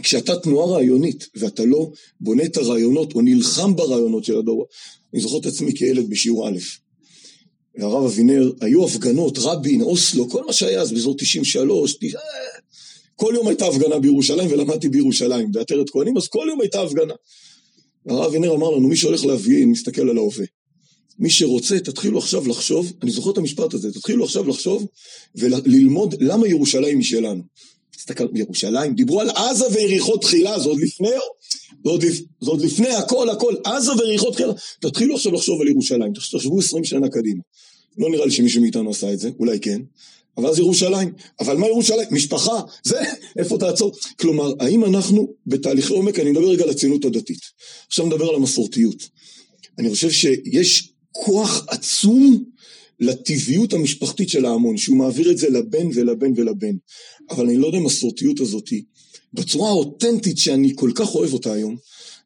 כשאתה 0.02 0.36
תנועה 0.36 0.66
רעיונית, 0.66 1.28
ואתה 1.36 1.64
לא 1.64 1.90
בונה 2.20 2.44
את 2.44 2.56
הרעיונות, 2.56 3.14
או 3.14 3.20
נלחם 3.20 3.76
ברעיונות 3.76 4.24
של 4.24 4.38
הדור, 4.38 4.66
אני 5.14 5.22
זוכר 5.22 5.38
את 5.38 5.46
עצמי 5.46 5.74
כילד 5.74 6.10
בשיעור 6.10 6.48
א', 6.48 6.58
והרב 7.78 8.04
אבינר, 8.04 8.52
היו 8.60 8.84
הפגנות, 8.84 9.38
רבין, 9.38 9.82
אוסלו, 9.82 10.28
כל 10.28 10.44
מה 10.46 10.52
שהיה 10.52 10.80
אז 10.80 10.92
באזור 10.92 11.14
93, 11.18 11.96
כל 13.16 13.32
יום 13.36 13.48
הייתה 13.48 13.66
הפגנה 13.66 13.98
בירושלים 13.98 14.52
ולמדתי 14.52 14.88
בירושלים, 14.88 15.52
בעטרת 15.52 15.90
כהנים, 15.90 16.16
אז 16.16 16.28
כל 16.28 16.46
יום 16.50 16.60
הייתה 16.60 16.82
הפגנה. 16.82 17.14
הרב 18.08 18.24
אבינר 18.24 18.54
אמר 18.54 18.70
לנו, 18.70 18.88
מי 18.88 18.96
שהולך 18.96 19.24
להפגין, 19.24 19.70
מסתכל 19.70 20.10
על 20.10 20.18
ההווה. 20.18 20.44
מי 21.18 21.30
שרוצה, 21.30 21.78
תתחילו 21.78 22.18
עכשיו 22.18 22.48
לחשוב, 22.48 22.92
אני 23.02 23.10
זוכר 23.10 23.30
את 23.30 23.38
המשפט 23.38 23.74
הזה, 23.74 23.92
תתחילו 23.92 24.24
עכשיו 24.24 24.48
לחשוב 24.48 24.86
וללמוד 25.34 26.14
למה 26.22 26.48
ירושלים 26.48 26.98
היא 26.98 27.06
שלנו. 27.06 27.42
תסתכל, 27.96 28.24
ירושלים, 28.34 28.94
דיברו 28.94 29.20
על 29.20 29.30
עזה 29.30 29.64
ויריחו 29.72 30.16
תחילה, 30.16 30.58
זה 30.58 30.68
עוד 30.68 30.80
לפני, 30.80 31.08
זה 31.84 31.90
עוד, 31.90 32.04
זה 32.40 32.50
עוד 32.50 32.60
לפני 32.60 32.88
הכל 32.88 33.30
הכל, 33.30 33.54
עזה 33.64 33.92
ויריחו 33.92 34.30
תחילה, 34.30 34.52
תתחילו 34.80 35.14
עכשיו 35.14 35.32
לחשוב 35.32 35.60
על 35.60 35.68
ירושלים, 35.68 36.12
תחשבו 36.12 36.58
עשרים 36.58 36.84
שנה 36.84 37.08
קדימה. 37.08 37.40
לא 37.98 38.10
נראה 38.10 38.24
לי 38.24 38.30
שמישהו 38.30 38.62
מאיתנו 38.62 38.90
עשה 38.90 39.12
את 39.12 39.18
זה, 39.18 39.30
אולי 39.38 39.60
כן, 39.60 39.80
אבל 40.36 40.48
אז 40.48 40.58
ירושלים. 40.58 41.12
אבל 41.40 41.56
מה 41.56 41.66
ירושלים? 41.66 42.08
משפחה, 42.10 42.60
זה, 42.84 43.00
איפה 43.38 43.58
תעצור? 43.58 43.92
כלומר, 44.20 44.52
האם 44.60 44.84
אנחנו 44.84 45.34
בתהליכי 45.46 45.92
עומק, 45.92 46.18
אני 46.18 46.30
מדבר 46.30 46.48
רגע 46.48 46.64
על 46.64 46.70
הציונות 46.70 47.04
הדתית. 47.04 47.40
עכשיו 47.86 48.06
נדבר 48.06 48.28
על 48.28 48.34
המסורתיות. 48.34 49.08
אני 49.78 49.90
חושב 49.90 50.10
שיש 50.10 50.92
כוח 51.12 51.64
עצום 51.68 52.44
לטבעיות 53.00 53.72
המשפחתית 53.72 54.28
של 54.28 54.44
ההמון, 54.44 54.76
שהוא 54.76 54.96
מעביר 54.96 55.30
את 55.30 55.38
זה 55.38 55.50
לבן 55.50 55.86
ולבן 55.94 56.32
ולבן. 56.36 56.76
אבל 57.30 57.46
אני 57.46 57.56
לא 57.56 57.66
יודע 57.66 57.78
אם 57.78 57.82
המסורתיות 57.82 58.40
הזאת, 58.40 58.70
בצורה 59.34 59.68
האותנטית 59.68 60.38
שאני 60.38 60.72
כל 60.74 60.90
כך 60.94 61.14
אוהב 61.14 61.32
אותה 61.32 61.52
היום, 61.52 61.76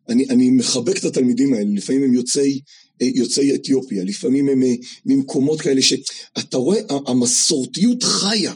אני, 0.09 0.29
אני 0.29 0.51
מחבק 0.51 0.99
את 0.99 1.05
התלמידים 1.05 1.55
האלה, 1.55 1.71
לפעמים 1.75 2.03
הם 2.03 2.15
יוצאי, 2.15 2.61
אה, 3.03 3.09
יוצאי 3.15 3.55
אתיופיה, 3.55 4.05
לפעמים 4.05 4.49
הם 4.49 4.63
אה, 4.63 4.75
ממקומות 5.07 5.61
כאלה 5.61 5.83
שאתה 5.83 6.57
רואה, 6.57 6.81
המסורתיות 7.07 8.03
חיה, 8.03 8.55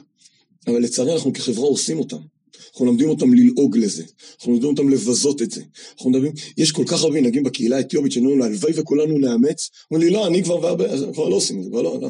אבל 0.66 0.83
לצערי 0.83 1.12
אנחנו 1.12 1.33
כחברה 1.33 1.66
עושים 1.66 1.98
אותם. 1.98 2.34
אנחנו 2.75 2.87
מלמדים 2.87 3.09
אותם 3.09 3.35
ללעוג 3.35 3.79
לזה, 3.79 4.03
אנחנו 4.37 4.53
מלמדים 4.53 4.71
אותם 4.71 4.89
לבזות 4.89 5.43
את 5.43 5.51
זה. 5.51 5.63
אנחנו 5.97 6.11
מדברים, 6.11 6.33
יש 6.59 6.73
כל 6.73 6.85
כך 6.87 7.03
הרבה 7.03 7.21
מנהגים 7.21 7.43
בקהילה 7.43 7.77
האתיופית 7.77 8.13
שאומרים 8.13 8.39
לו, 8.39 8.45
הלוואי 8.45 8.73
וכולנו 8.77 9.19
נאמץ, 9.19 9.71
אומרים 9.91 10.09
לי, 10.09 10.15
לא, 10.15 10.27
אני 10.27 10.45
כבר, 10.45 10.77
כבר 11.13 11.29
לא 11.29 11.37
עושים 11.37 11.59
את 11.59 11.65
זה, 11.65 11.71
כבר 11.71 11.83
לא, 11.83 11.99
לא. 12.03 12.09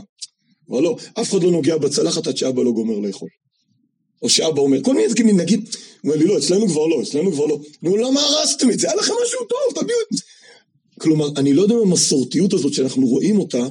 כבר 0.67 0.81
לא. 0.81 0.97
אף 1.21 1.31
אחד 1.31 1.43
לא 1.43 1.51
נוגע 1.51 1.77
בצלחת 1.77 2.27
עד 2.27 2.37
שאבא 2.37 2.63
לא 2.63 2.73
גומר 2.73 2.99
לאכול. 2.99 3.29
או 4.23 4.29
שאבא 4.29 4.61
אומר, 4.61 4.83
כל 4.83 4.95
מיני 4.95 5.09
דברים, 5.09 5.41
נגיד, 5.41 5.69
אומר 6.05 6.17
לי, 6.17 6.25
לא, 6.25 6.39
אצלנו 6.39 6.69
כבר 6.69 6.87
לא, 6.87 7.03
אצלנו 7.03 7.33
כבר 7.33 7.47
לא. 7.47 7.61
נו, 7.83 7.97
למה 7.97 8.21
הרסתם 8.21 8.71
את 8.71 8.79
זה? 8.79 8.87
היה 8.87 8.97
לכם 8.97 9.13
משהו 9.25 9.39
טוב, 9.49 9.83
תביאו 9.83 9.99
את 10.13 10.17
זה. 10.17 10.23
כלומר, 11.01 11.29
אני 11.37 11.53
לא 11.53 11.63
יודע 11.63 11.75
אם 11.75 11.81
המסורתיות 11.81 12.53
הזאת 12.53 12.75
שאנחנו 12.75 13.07
רואים 13.07 13.39
אותה, 13.39 13.67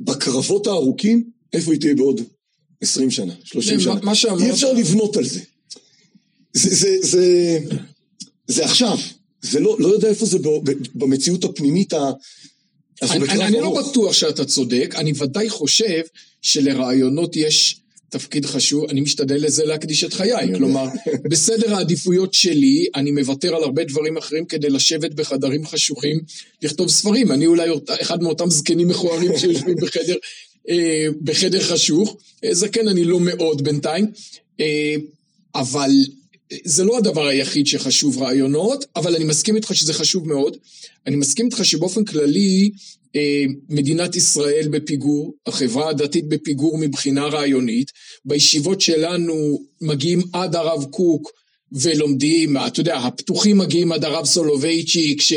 בקרבות 0.00 0.66
הארוכים, 0.66 1.30
איפה 1.52 1.72
היא 1.72 1.80
תהיה 1.80 1.94
בעוד 1.94 2.20
20 2.80 3.10
שנה, 3.10 3.34
30 3.44 3.80
שנה. 3.80 4.00
אי 4.44 4.50
אפשר 4.50 4.72
לבנות 4.72 5.16
על 5.16 5.24
זה. 5.24 5.40
זה, 6.52 6.74
זה, 6.74 6.96
זה, 7.02 7.58
זה 8.46 8.64
עכשיו. 8.64 8.96
זה 9.42 9.60
לא, 9.60 9.76
לא 9.80 9.88
יודע 9.88 10.08
איפה 10.08 10.26
זה 10.26 10.38
במציאות 10.94 11.44
הפנימית 11.44 11.92
ה... 11.92 12.10
אני, 13.02 13.28
אני 13.28 13.60
לא 13.60 13.82
בטוח 13.82 14.12
שאתה 14.12 14.44
צודק, 14.44 14.94
אני 14.96 15.12
ודאי 15.18 15.50
חושב 15.50 16.02
שלרעיונות 16.42 17.36
יש 17.36 17.80
תפקיד 18.10 18.46
חשוב, 18.46 18.84
אני 18.90 19.00
משתדל 19.00 19.46
לזה 19.46 19.64
להקדיש 19.64 20.04
את 20.04 20.12
חיי. 20.12 20.54
כלומר, 20.56 20.86
בסדר 21.30 21.74
העדיפויות 21.74 22.34
שלי, 22.34 22.86
אני 22.94 23.10
מוותר 23.10 23.56
על 23.56 23.62
הרבה 23.62 23.84
דברים 23.84 24.16
אחרים 24.16 24.44
כדי 24.44 24.70
לשבת 24.70 25.14
בחדרים 25.14 25.66
חשוכים, 25.66 26.20
לכתוב 26.62 26.88
ספרים. 26.88 27.32
אני 27.32 27.46
אולי 27.46 27.70
אחד 27.88 28.22
מאותם 28.22 28.50
זקנים 28.50 28.88
מכוערים 28.88 29.38
שיושבים 29.38 29.76
בחדר, 29.82 30.16
אה, 30.68 31.06
בחדר 31.22 31.60
חשוך. 31.60 32.16
אה, 32.44 32.54
זקן 32.54 32.88
אני 32.88 33.04
לא 33.04 33.20
מאוד 33.20 33.64
בינתיים, 33.64 34.06
אה, 34.60 34.94
אבל 35.54 35.90
זה 36.64 36.84
לא 36.84 36.98
הדבר 36.98 37.26
היחיד 37.26 37.66
שחשוב 37.66 38.22
רעיונות, 38.22 38.84
אבל 38.96 39.14
אני 39.14 39.24
מסכים 39.24 39.56
איתך 39.56 39.76
שזה 39.76 39.92
חשוב 39.92 40.28
מאוד. 40.28 40.56
אני 41.06 41.16
מסכים 41.16 41.46
איתך 41.46 41.64
שבאופן 41.64 42.04
כללי, 42.04 42.70
אה, 43.16 43.44
מדינת 43.68 44.16
ישראל 44.16 44.68
בפיגור, 44.70 45.34
החברה 45.46 45.88
הדתית 45.88 46.28
בפיגור 46.28 46.78
מבחינה 46.78 47.26
רעיונית. 47.26 47.92
בישיבות 48.24 48.80
שלנו 48.80 49.62
מגיעים 49.80 50.22
עד 50.32 50.56
הרב 50.56 50.84
קוק 50.90 51.30
ולומדים, 51.72 52.56
אתה 52.56 52.80
יודע, 52.80 52.96
הפתוחים 52.96 53.58
מגיעים 53.58 53.92
עד 53.92 54.04
הרב 54.04 54.26
סולובייצ'יק, 54.26 55.22
ש... 55.22 55.32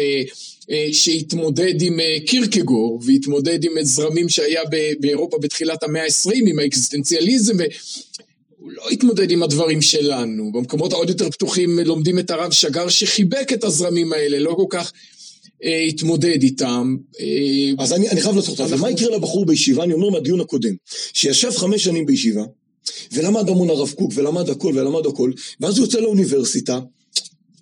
אה, 0.71 0.87
שהתמודד 0.91 1.81
עם 1.81 1.99
אה, 1.99 2.17
קירקגור 2.25 3.01
והתמודד 3.05 3.63
עם 3.63 3.71
זרמים 3.81 4.29
שהיה 4.29 4.61
באירופה 4.99 5.37
בתחילת 5.41 5.83
המאה 5.83 6.03
ה-20, 6.03 6.31
עם 6.47 6.59
האקזיסטנציאליזם, 6.59 7.57
הוא 8.61 8.71
לא 8.71 8.89
התמודד 8.89 9.31
עם 9.31 9.43
הדברים 9.43 9.81
שלנו. 9.81 10.51
במקומות 10.51 10.93
העוד 10.93 11.09
יותר 11.09 11.29
פתוחים 11.29 11.79
לומדים 11.79 12.19
את 12.19 12.29
הרב 12.29 12.51
שגר 12.51 12.89
שחיבק 12.89 13.53
את 13.53 13.63
הזרמים 13.63 14.13
האלה, 14.13 14.39
לא 14.39 14.53
כל 14.57 14.65
כך 14.69 14.91
אה, 15.63 15.81
התמודד 15.81 16.43
איתם. 16.43 16.97
אה, 17.19 17.83
אז 17.83 17.93
אני, 17.93 18.09
אני 18.09 18.21
חייב 18.21 18.35
לעשות 18.35 18.61
את 18.61 18.67
זה. 18.67 18.75
מה 18.75 18.91
יקרה 18.91 19.15
לבחור 19.15 19.45
בישיבה? 19.45 19.83
אני 19.83 19.93
אומר 19.93 20.09
מהדיון 20.09 20.41
הקודם, 20.41 20.73
שישב 21.13 21.51
חמש 21.51 21.83
שנים 21.83 22.05
בישיבה, 22.05 22.43
ולמד 23.11 23.49
המון 23.49 23.69
הרב 23.69 23.91
קוק, 23.91 24.11
ולמד 24.15 24.49
הכל, 24.49 24.73
ולמד 24.75 25.05
הכל, 25.05 25.31
ואז 25.59 25.77
הוא 25.77 25.85
יוצא 25.85 25.99
לאוניברסיטה, 25.99 26.79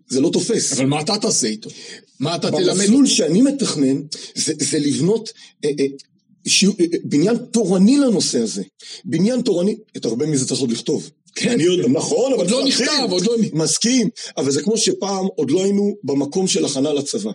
זה 0.09 0.21
לא 0.21 0.29
תופס. 0.33 0.73
אבל 0.73 0.85
מה 0.85 1.01
אתה 1.01 1.17
תעשה 1.21 1.47
איתו? 1.47 1.69
מה 2.19 2.35
אתה 2.35 2.51
תלמד? 2.51 2.69
במסלול 2.69 3.07
שאני 3.07 3.41
מתכנן, 3.41 4.01
זה, 4.35 4.53
זה 4.59 4.79
לבנות 4.79 5.29
אה, 5.65 5.69
אה, 5.69 5.75
אה, 5.79 5.85
בניין 7.03 7.37
תורני 7.37 7.97
לנושא 7.97 8.39
הזה. 8.39 8.63
בניין 9.05 9.41
תורני, 9.41 9.77
את 9.97 10.05
הרבה 10.05 10.25
מזה 10.25 10.47
צריך 10.47 10.61
עוד 10.61 10.71
לכתוב. 10.71 11.09
כן, 11.35 11.49
אני 11.51 11.63
יודע, 11.63 11.87
נכון, 11.87 12.33
אבל... 12.33 12.41
עוד 12.41 12.51
לא 12.51 12.65
נכתב, 12.65 13.07
עוד 13.09 13.25
לא... 13.25 13.35
מסכים, 13.53 14.09
אבל 14.37 14.51
זה 14.51 14.61
כמו 14.61 14.77
שפעם 14.77 15.25
עוד 15.35 15.51
לא 15.51 15.63
היינו 15.63 15.95
במקום 16.03 16.47
של 16.47 16.65
הכנה 16.65 16.93
לצבא. 16.93 17.31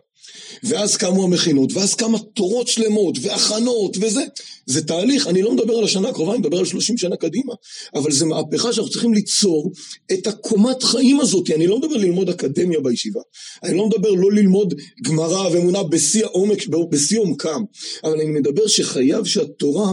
ואז 0.62 0.96
קמו 0.96 1.24
המכינות, 1.24 1.72
ואז 1.72 1.94
כמה 1.94 2.18
תורות 2.18 2.68
שלמות, 2.68 3.18
והכנות, 3.20 3.96
וזה. 4.00 4.24
זה 4.66 4.86
תהליך, 4.86 5.26
אני 5.26 5.42
לא 5.42 5.52
מדבר 5.52 5.74
על 5.74 5.84
השנה 5.84 6.08
הקרובה, 6.08 6.32
אני 6.32 6.40
מדבר 6.40 6.58
על 6.58 6.64
30 6.64 6.98
שנה 6.98 7.16
קדימה. 7.16 7.52
אבל 7.94 8.12
זה 8.12 8.24
מהפכה 8.24 8.72
שאנחנו 8.72 8.92
צריכים 8.92 9.14
ליצור 9.14 9.72
את 10.12 10.26
הקומת 10.26 10.82
חיים 10.82 11.20
הזאת. 11.20 11.50
אני 11.50 11.66
לא 11.66 11.78
מדבר 11.78 11.96
ללמוד 11.96 12.28
אקדמיה 12.28 12.80
בישיבה. 12.80 13.20
אני 13.62 13.76
לא 13.76 13.86
מדבר 13.86 14.10
לא 14.10 14.32
ללמוד 14.32 14.74
גמרא 15.02 15.48
ואמונה 15.48 15.82
בשיא 15.82 16.24
העומק, 16.24 16.66
בשיא 16.90 17.18
עומקם. 17.18 17.62
אבל 18.04 18.20
אני 18.20 18.30
מדבר 18.30 18.66
שחייב 18.66 19.24
שהתורה 19.24 19.92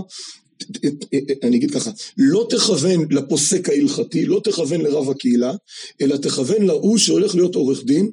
אני 1.43 1.57
אגיד 1.57 1.71
ככה, 1.71 1.91
לא 2.17 2.47
תכוון 2.49 3.05
לפוסק 3.11 3.69
ההלכתי, 3.69 4.25
לא 4.25 4.41
תכוון 4.43 4.81
לרב 4.81 5.09
הקהילה, 5.09 5.53
אלא 6.01 6.17
תכוון 6.17 6.61
להוא 6.61 6.97
שהולך 6.97 7.35
להיות 7.35 7.55
עורך 7.55 7.83
דין, 7.83 8.11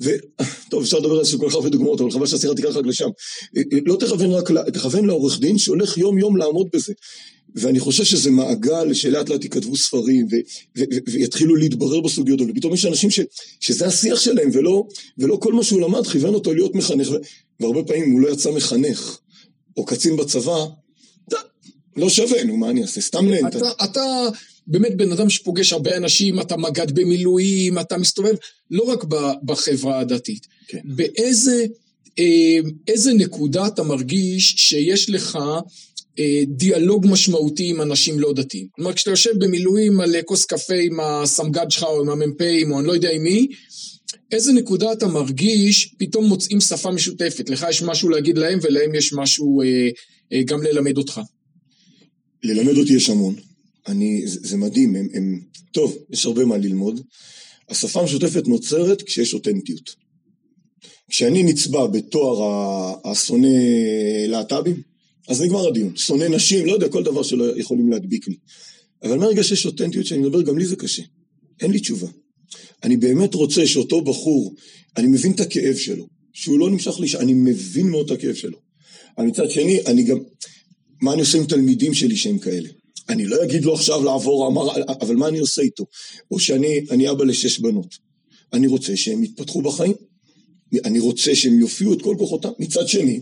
וטוב, 0.00 0.82
אפשר 0.82 0.98
לדבר 0.98 1.18
על 1.18 1.24
זה 1.24 1.38
כל 1.38 1.48
כך 1.48 1.54
הרבה 1.54 1.68
דוגמאות, 1.68 2.00
אבל 2.00 2.10
חבל 2.10 2.26
שהשיחה 2.26 2.54
תיקח 2.54 2.76
רק 2.76 2.86
לשם. 2.86 3.08
לא 3.86 3.96
תכוון 4.00 4.30
רק, 4.30 4.50
תכוון 4.72 5.06
לעורך 5.06 5.40
דין 5.40 5.58
שהולך 5.58 5.98
יום 5.98 6.18
יום 6.18 6.36
לעמוד 6.36 6.68
בזה. 6.72 6.92
ואני 7.54 7.80
חושב 7.80 8.04
שזה 8.04 8.30
מעגל 8.30 8.94
שלאט 8.94 9.28
לאט 9.28 9.44
ייכתבו 9.44 9.76
ספרים 9.76 10.26
ויתחילו 11.06 11.56
להתברר 11.56 12.00
בסוגיות 12.00 12.40
האלה. 12.40 12.52
פתאום 12.54 12.74
יש 12.74 12.86
אנשים 12.86 13.10
ש, 13.10 13.20
שזה 13.60 13.86
השיח 13.86 14.20
שלהם, 14.20 14.50
ולא, 14.52 14.84
ולא 15.18 15.36
כל 15.36 15.52
מה 15.52 15.62
שהוא 15.62 15.80
למד 15.80 16.06
כיוון 16.06 16.34
אותו 16.34 16.54
להיות 16.54 16.74
מחנך. 16.74 17.08
והרבה 17.60 17.82
פעמים 17.82 18.12
הוא 18.12 18.20
לא 18.20 18.28
יצא 18.28 18.50
מחנך, 18.50 19.18
או 19.76 19.84
קצין 19.84 20.16
בצבא, 20.16 20.64
לא 21.98 22.08
שווה, 22.08 22.44
נו, 22.44 22.56
מה 22.56 22.70
אני 22.70 22.82
אעשה? 22.82 23.00
סתם 23.00 23.28
נהנית. 23.28 23.56
אתה, 23.56 23.70
אתה 23.84 24.28
באמת 24.66 24.96
בן 24.96 25.12
אדם 25.12 25.30
שפוגש 25.30 25.72
הרבה 25.72 25.96
אנשים, 25.96 26.40
אתה 26.40 26.56
מג"ד 26.56 26.92
במילואים, 26.92 27.78
אתה 27.78 27.98
מסתובב 27.98 28.34
לא 28.70 28.82
רק 28.82 29.04
בחברה 29.42 30.00
הדתית. 30.00 30.46
כן. 30.68 30.80
באיזה 30.84 31.66
אה, 32.18 32.58
איזה 32.88 33.12
נקודה 33.12 33.66
אתה 33.66 33.82
מרגיש 33.82 34.54
שיש 34.56 35.10
לך 35.10 35.38
אה, 36.18 36.42
דיאלוג 36.46 37.06
משמעותי 37.08 37.70
עם 37.70 37.80
אנשים 37.82 38.20
לא 38.20 38.32
דתיים? 38.32 38.66
כלומר, 38.70 38.92
כשאתה 38.92 39.10
יושב 39.10 39.30
במילואים 39.38 40.00
על 40.00 40.16
כוס 40.24 40.44
קפה 40.44 40.74
עם 40.74 41.00
הסמג"ד 41.00 41.70
שלך 41.70 41.82
או 41.82 42.00
עם 42.00 42.08
המ"פים 42.08 42.72
או 42.72 42.78
אני 42.78 42.86
לא 42.86 42.92
יודע 42.92 43.10
עם 43.10 43.22
מי, 43.22 43.46
איזה 44.32 44.52
נקודה 44.52 44.92
אתה 44.92 45.06
מרגיש, 45.06 45.94
פתאום 45.98 46.24
מוצאים 46.24 46.60
שפה 46.60 46.90
משותפת, 46.90 47.50
לך 47.50 47.66
יש 47.70 47.82
משהו 47.82 48.08
להגיד 48.08 48.38
להם 48.38 48.58
ולהם 48.62 48.94
יש 48.94 49.12
משהו 49.12 49.62
אה, 49.62 49.88
אה, 50.32 50.42
גם 50.42 50.62
ללמד 50.62 50.98
אותך. 50.98 51.20
ללמד 52.42 52.76
אותי 52.76 52.92
יש 52.92 53.10
המון. 53.10 53.34
אני, 53.86 54.22
זה, 54.26 54.40
זה 54.42 54.56
מדהים, 54.56 54.96
הם, 54.96 55.08
הם, 55.14 55.40
טוב, 55.72 55.96
יש 56.10 56.26
הרבה 56.26 56.44
מה 56.44 56.56
ללמוד. 56.56 57.00
השפה 57.68 58.00
המשותפת 58.00 58.48
נוצרת 58.48 59.02
כשיש 59.02 59.34
אותנטיות. 59.34 59.94
כשאני 61.08 61.42
נצבע 61.42 61.86
בתואר 61.86 62.94
השונא 63.04 63.48
להט"בים, 64.28 64.82
אז 65.28 65.42
נגמר 65.42 65.68
הדיון. 65.68 65.96
שונא 65.96 66.24
נשים, 66.24 66.66
לא 66.66 66.72
יודע, 66.72 66.88
כל 66.88 67.02
דבר 67.02 67.22
שלא 67.22 67.58
יכולים 67.58 67.88
להדביק 67.88 68.28
לי. 68.28 68.36
אבל 69.02 69.18
מהרגע 69.18 69.44
שיש 69.44 69.66
אותנטיות 69.66 70.06
שאני 70.06 70.20
מדבר, 70.20 70.42
גם 70.42 70.58
לי 70.58 70.66
זה 70.66 70.76
קשה. 70.76 71.02
אין 71.60 71.70
לי 71.70 71.80
תשובה. 71.80 72.08
אני 72.82 72.96
באמת 72.96 73.34
רוצה 73.34 73.66
שאותו 73.66 74.00
בחור, 74.00 74.54
אני 74.96 75.06
מבין 75.06 75.32
את 75.32 75.40
הכאב 75.40 75.76
שלו, 75.76 76.08
שהוא 76.32 76.58
לא 76.58 76.70
נמשך 76.70 77.00
לי, 77.00 77.08
אני 77.18 77.34
מבין 77.34 77.88
מאוד 77.88 78.10
את 78.10 78.18
הכאב 78.18 78.34
שלו. 78.34 78.58
אבל 79.18 79.26
מצד 79.26 79.50
שני, 79.50 79.80
אני 79.86 80.02
גם, 80.02 80.18
מה 81.00 81.12
אני 81.12 81.20
עושה 81.20 81.38
עם 81.38 81.46
תלמידים 81.46 81.94
שלי 81.94 82.16
שהם 82.16 82.38
כאלה? 82.38 82.68
אני 83.08 83.26
לא 83.26 83.44
אגיד 83.44 83.64
לו 83.64 83.74
עכשיו 83.74 84.04
לעבור, 84.04 84.46
אמר, 84.46 84.82
אבל 85.00 85.16
מה 85.16 85.28
אני 85.28 85.38
עושה 85.38 85.62
איתו? 85.62 85.84
או 86.30 86.38
שאני 86.38 87.10
אבא 87.10 87.24
לשש 87.24 87.58
בנות. 87.58 87.94
אני 88.52 88.66
רוצה 88.66 88.96
שהם 88.96 89.24
יתפתחו 89.24 89.62
בחיים. 89.62 89.92
אני 90.84 90.98
רוצה 90.98 91.34
שהם 91.34 91.60
יופיעו 91.60 91.92
את 91.92 92.02
כל 92.02 92.14
כוחותם. 92.18 92.50
מצד 92.58 92.88
שני, 92.88 93.20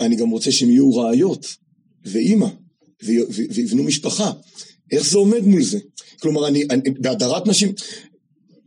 אני 0.00 0.16
גם 0.16 0.30
רוצה 0.30 0.52
שהם 0.52 0.70
יהיו 0.70 0.96
ראיות, 0.96 1.46
ואימא, 2.04 2.46
ויבנו 3.50 3.82
משפחה. 3.82 4.32
איך 4.92 5.10
זה 5.10 5.18
עומד 5.18 5.44
מול 5.44 5.62
זה? 5.62 5.78
כלומר, 6.20 6.48
אני, 6.48 6.64
אני 6.70 6.90
בהדרת 6.90 7.46
נשים, 7.46 7.72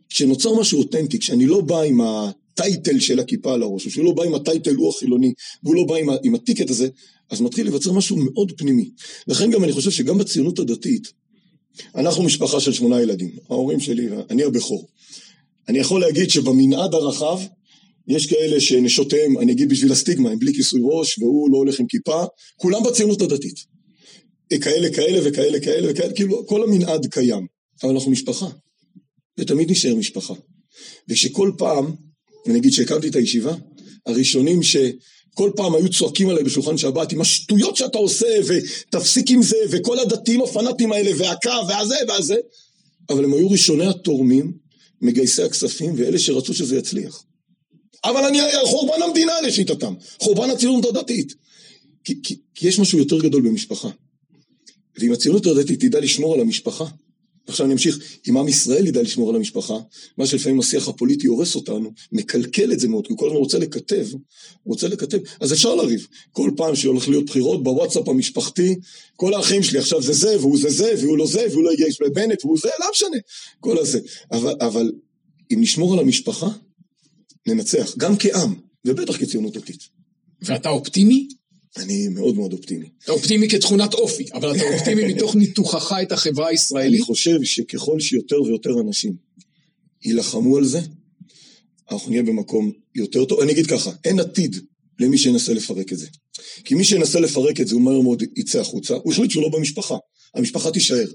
כשנוצר 0.09 0.59
משהו 0.59 0.79
אותנטי, 0.79 1.19
כשאני 1.19 1.45
לא 1.45 1.61
בא 1.61 1.81
עם 1.81 2.01
הטייטל 2.01 2.99
של 2.99 3.19
הכיפה 3.19 3.53
על 3.53 3.63
הראש, 3.63 3.85
או 3.85 3.91
שהוא 3.91 4.05
לא 4.05 4.11
בא 4.11 4.23
עם 4.23 4.35
הטייטל 4.35 4.75
הוא 4.75 4.89
החילוני, 4.89 5.33
והוא 5.63 5.75
לא 5.75 5.83
בא 5.83 5.95
עם, 5.95 6.09
עם 6.23 6.35
הטיקט 6.35 6.69
הזה, 6.69 6.87
אז 7.33 7.41
מתחיל 7.41 7.65
להיווצר 7.65 7.91
משהו 7.91 8.17
מאוד 8.17 8.51
פנימי. 8.57 8.89
לכן 9.27 9.51
גם 9.51 9.63
אני 9.63 9.71
חושב 9.71 9.91
שגם 9.91 10.17
בציונות 10.17 10.59
הדתית, 10.59 11.11
אנחנו 11.95 12.23
משפחה 12.23 12.59
של 12.59 12.73
שמונה 12.73 13.01
ילדים, 13.01 13.31
ההורים 13.49 13.79
שלי, 13.79 14.07
אני 14.29 14.43
הבכור. 14.43 14.87
אני 15.67 15.79
יכול 15.79 16.01
להגיד 16.01 16.29
שבמנעד 16.29 16.93
הרחב, 16.93 17.39
יש 18.07 18.27
כאלה 18.27 18.59
שנשותיהם, 18.59 19.39
אני 19.39 19.51
אגיד 19.51 19.69
בשביל 19.69 19.91
הסטיגמה, 19.91 20.29
הם 20.29 20.39
בלי 20.39 20.53
כיסוי 20.53 20.81
ראש, 20.83 21.19
והוא 21.19 21.51
לא 21.51 21.57
הולך 21.57 21.79
עם 21.79 21.87
כיפה, 21.87 22.23
כולם 22.55 22.83
בציונות 22.83 23.21
הדתית. 23.21 23.55
כאלה, 24.61 24.89
כאלה 24.93 25.29
וכאלה, 25.29 25.59
כאלה 25.59 25.91
וכאלה, 25.91 26.13
כאילו 26.13 26.47
כל 26.47 26.63
המנעד 26.63 27.05
קיים. 27.05 27.47
אבל 27.83 27.91
אנחנו 27.91 28.11
משפחה, 28.11 28.47
ותמיד 29.37 29.71
נשאר 29.71 29.95
משפחה. 29.95 30.33
ושכל 31.09 31.51
פעם, 31.57 31.95
אני 32.47 32.59
אגיד 32.59 32.71
שהקמתי 32.71 33.07
את 33.07 33.15
הישיבה, 33.15 33.55
הראשונים 34.05 34.63
ש... 34.63 34.75
כל 35.33 35.51
פעם 35.55 35.75
היו 35.75 35.89
צועקים 35.89 36.29
עליי 36.29 36.43
בשולחן 36.43 36.77
שבת 36.77 37.11
עם 37.11 37.21
השטויות 37.21 37.75
שאתה 37.75 37.97
עושה 37.97 38.27
ותפסיק 38.47 39.31
עם 39.31 39.43
זה 39.43 39.57
וכל 39.71 39.99
הדתיים 39.99 40.41
הפנאטים 40.41 40.91
האלה 40.91 41.11
והקו 41.17 41.67
והזה 41.67 41.95
והזה 42.07 42.35
אבל 43.09 43.23
הם 43.23 43.33
היו 43.33 43.49
ראשוני 43.49 43.85
התורמים, 43.85 44.53
מגייסי 45.01 45.43
הכספים 45.43 45.93
ואלה 45.97 46.19
שרצו 46.19 46.53
שזה 46.53 46.77
יצליח. 46.77 47.23
אבל 48.03 48.25
אני 48.25 48.39
חורבן 48.63 49.01
המדינה 49.01 49.33
לשיטתם, 49.47 49.93
חורבן 50.19 50.49
הציונות 50.49 50.85
הדתית. 50.85 51.35
כי, 52.03 52.19
כי, 52.23 52.37
כי 52.55 52.67
יש 52.67 52.79
משהו 52.79 52.99
יותר 52.99 53.19
גדול 53.19 53.41
במשפחה. 53.41 53.89
ואם 54.99 55.11
הציונות 55.11 55.45
הדתית 55.45 55.79
תדע 55.79 55.99
לשמור 55.99 56.33
על 56.33 56.39
המשפחה, 56.39 56.85
עכשיו 57.47 57.65
אני 57.65 57.73
אמשיך, 57.73 57.99
אם 58.29 58.37
עם 58.37 58.47
ישראל 58.47 58.87
ידע 58.87 59.01
לשמור 59.01 59.29
על 59.29 59.35
המשפחה, 59.35 59.77
מה 60.17 60.25
שלפעמים 60.25 60.59
השיח 60.59 60.87
הפוליטי 60.87 61.27
הורס 61.27 61.55
אותנו, 61.55 61.91
מקלקל 62.11 62.71
את 62.71 62.79
זה 62.79 62.87
מאוד, 62.87 63.07
כי 63.07 63.13
הוא 63.13 63.19
כל 63.19 63.25
הזמן 63.25 63.37
רוצה 63.37 63.57
לקטב, 63.59 64.07
רוצה 64.65 64.87
לקטב, 64.87 65.17
אז 65.39 65.53
אפשר 65.53 65.75
לריב. 65.75 66.07
כל 66.31 66.51
פעם 66.57 66.75
שהולך 66.75 67.09
להיות 67.09 67.25
בחירות 67.25 67.63
בוואטסאפ 67.63 68.07
המשפחתי, 68.07 68.75
כל 69.15 69.33
האחים 69.33 69.63
שלי 69.63 69.79
עכשיו 69.79 70.01
זה 70.01 70.13
זה, 70.13 70.39
והוא 70.39 70.57
זה 70.57 70.69
זה, 70.69 70.93
והוא 70.99 71.17
לא 71.17 71.27
זה, 71.27 71.45
והוא 71.51 71.63
לא 71.63 71.71
הגיע 71.71 71.87
לבנט, 72.05 72.45
והוא 72.45 72.57
זה, 72.57 72.69
לא 72.79 72.85
משנה, 72.91 73.17
כל 73.59 73.77
הזה. 73.77 73.99
אבל, 74.31 74.55
אבל 74.61 74.91
אם 75.53 75.61
נשמור 75.61 75.93
על 75.93 75.99
המשפחה, 75.99 76.49
ננצח, 77.47 77.97
גם 77.97 78.17
כעם, 78.17 78.53
ובטח 78.85 79.17
כציונות 79.17 79.53
דתית. 79.53 79.89
ואתה 80.41 80.69
אופטימי? 80.69 81.27
אני 81.77 82.07
מאוד 82.07 82.35
מאוד 82.35 82.53
אופטימי. 82.53 82.89
אתה 83.03 83.11
אופטימי 83.11 83.49
כתכונת 83.49 83.93
אופי, 83.93 84.25
אבל 84.33 84.55
אתה 84.55 84.63
אופטימי 84.73 85.05
מתוך 85.13 85.35
ניתוחך 85.35 85.95
את 86.01 86.11
החברה 86.11 86.47
הישראלית. 86.47 86.93
אני 86.93 87.01
חושב 87.01 87.43
שככל 87.43 87.99
שיותר 87.99 88.41
ויותר 88.41 88.79
אנשים 88.87 89.13
יילחמו 90.05 90.57
על 90.57 90.65
זה, 90.65 90.79
אנחנו 91.91 92.09
נהיה 92.09 92.23
במקום 92.23 92.71
יותר 92.95 93.25
טוב. 93.25 93.39
אני 93.39 93.51
אגיד 93.51 93.67
ככה, 93.67 93.91
אין 94.05 94.19
עתיד 94.19 94.55
למי 94.99 95.17
שינסה 95.17 95.53
לפרק 95.53 95.93
את 95.93 95.97
זה. 95.97 96.07
כי 96.63 96.75
מי 96.75 96.83
שינסה 96.83 97.19
לפרק 97.19 97.61
את 97.61 97.67
זה, 97.67 97.75
הוא 97.75 97.81
מהר 97.81 98.01
מאוד 98.01 98.23
יצא 98.35 98.59
החוצה, 98.59 98.95
הוא 98.95 99.13
החליט 99.13 99.31
שהוא 99.31 99.43
לא 99.43 99.49
במשפחה, 99.49 99.95
המשפחה 100.35 100.71
תישאר. 100.71 101.05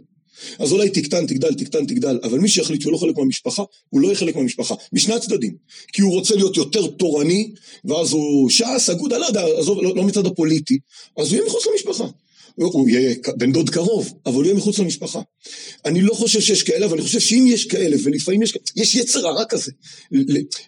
אז 0.58 0.72
אולי 0.72 0.90
תקטן, 0.90 1.26
תגדל, 1.26 1.54
תקטן, 1.54 1.86
תגדל, 1.86 2.18
אבל 2.22 2.38
מי 2.38 2.48
שיחליט 2.48 2.80
שהוא 2.80 2.92
לא 2.92 2.98
חלק 2.98 3.16
מהמשפחה, 3.16 3.62
הוא 3.88 4.00
לא 4.00 4.06
יהיה 4.06 4.16
חלק 4.16 4.36
מהמשפחה, 4.36 4.74
משני 4.92 5.14
הצדדים. 5.14 5.54
כי 5.92 6.02
הוא 6.02 6.12
רוצה 6.12 6.34
להיות 6.34 6.56
יותר 6.56 6.86
תורני, 6.86 7.50
ואז 7.84 8.12
הוא 8.12 8.50
ש"ס, 8.50 8.90
אגודה, 8.90 9.18
לא 9.18 9.26
יודע, 9.26 9.44
עזוב, 9.58 9.82
לא, 9.82 9.96
לא 9.96 10.02
מצד 10.02 10.26
הפוליטי, 10.26 10.78
אז 11.18 11.28
הוא 11.28 11.36
יהיה 11.36 11.46
מחוץ 11.46 11.66
למשפחה. 11.72 12.04
הוא 12.54 12.88
יהיה 12.88 13.14
בן 13.36 13.52
דוד 13.52 13.70
קרוב, 13.70 14.14
אבל 14.26 14.34
הוא 14.34 14.44
יהיה 14.44 14.54
מחוץ 14.54 14.78
למשפחה. 14.78 15.20
אני 15.84 16.02
לא 16.02 16.14
חושב 16.14 16.40
שיש 16.40 16.62
כאלה, 16.62 16.86
אבל 16.86 16.94
אני 16.94 17.02
חושב 17.02 17.20
שאם 17.20 17.44
יש 17.48 17.64
כאלה, 17.64 17.96
ולפעמים 18.04 18.42
יש, 18.42 18.58
יש 18.76 18.94
יצר 18.94 19.28
הרע 19.28 19.44
כזה, 19.44 19.72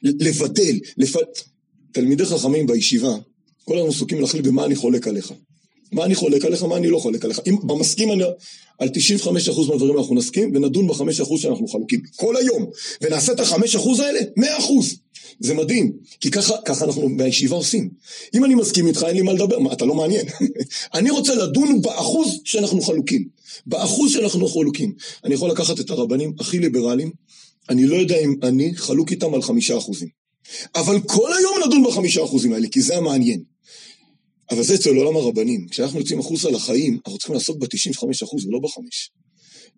לבדל, 0.02 0.78
לפ... 0.96 1.16
תלמידי 1.92 2.24
חכמים 2.24 2.66
בישיבה, 2.66 3.16
כל 3.64 3.78
הזמן 3.78 3.90
עסוקים 3.90 4.20
להחליט 4.20 4.44
במה 4.44 4.64
אני 4.64 4.76
חולק 4.76 5.08
עליך. 5.08 5.32
מה 5.92 6.04
אני 6.04 6.14
חולק 6.14 6.44
עליך, 6.44 6.62
מה 6.62 6.76
אני 6.76 6.88
לא 6.88 6.98
חולק 6.98 7.24
עליך. 7.24 7.40
אם 7.46 7.56
במסכים 7.62 8.12
אני, 8.12 8.24
על 8.78 8.88
95% 8.88 9.68
מהדברים 9.68 9.98
אנחנו 9.98 10.14
נסכים, 10.14 10.52
ונדון 10.54 10.86
ב-5% 10.86 11.38
שאנחנו 11.38 11.68
חלוקים. 11.68 12.00
כל 12.16 12.36
היום. 12.36 12.66
ונעשה 13.00 13.32
את 13.32 13.40
ה-5% 13.40 14.02
האלה, 14.02 14.20
100%. 14.38 14.42
זה 15.40 15.54
מדהים, 15.54 15.92
כי 16.20 16.30
ככה, 16.30 16.54
ככה 16.64 16.84
אנחנו 16.84 17.16
בישיבה 17.16 17.56
עושים. 17.56 17.90
אם 18.34 18.44
אני 18.44 18.54
מסכים 18.54 18.86
איתך, 18.86 19.04
אין 19.08 19.16
לי 19.16 19.22
מה 19.22 19.32
לדבר, 19.32 19.58
מה, 19.58 19.72
אתה 19.72 19.84
לא 19.84 19.94
מעניין. 19.94 20.26
אני 20.94 21.10
רוצה 21.10 21.34
לדון 21.34 21.82
באחוז 21.82 22.40
שאנחנו 22.44 22.82
חלוקים. 22.82 23.28
באחוז 23.66 24.12
שאנחנו 24.12 24.48
חלוקים. 24.48 24.94
אני 25.24 25.34
יכול 25.34 25.50
לקחת 25.50 25.80
את 25.80 25.90
הרבנים 25.90 26.32
הכי 26.40 26.58
ליברליים, 26.58 27.10
אני 27.68 27.86
לא 27.86 27.96
יודע 27.96 28.18
אם 28.18 28.34
אני 28.42 28.76
חלוק 28.76 29.10
איתם 29.10 29.34
על 29.34 29.42
חמישה 29.42 29.78
אחוזים. 29.78 30.08
אבל 30.74 31.00
כל 31.00 31.32
היום 31.38 31.54
נדון 31.66 31.84
בחמישה 31.84 32.24
אחוזים 32.24 32.52
האלה, 32.52 32.68
כי 32.68 32.80
זה 32.80 32.96
המעניין. 32.96 33.42
אבל 34.50 34.62
זה 34.62 34.74
אצל 34.74 34.96
עולם 34.96 35.16
הרבנים. 35.16 35.66
כשאנחנו 35.68 35.98
יוצאים 35.98 36.20
החוצה 36.20 36.50
לחיים, 36.50 36.98
אנחנו 37.06 37.18
צריכים 37.18 37.34
לעסוק 37.34 37.56
ב-95% 37.56 38.46
ולא 38.46 38.58
בחמש. 38.58 39.10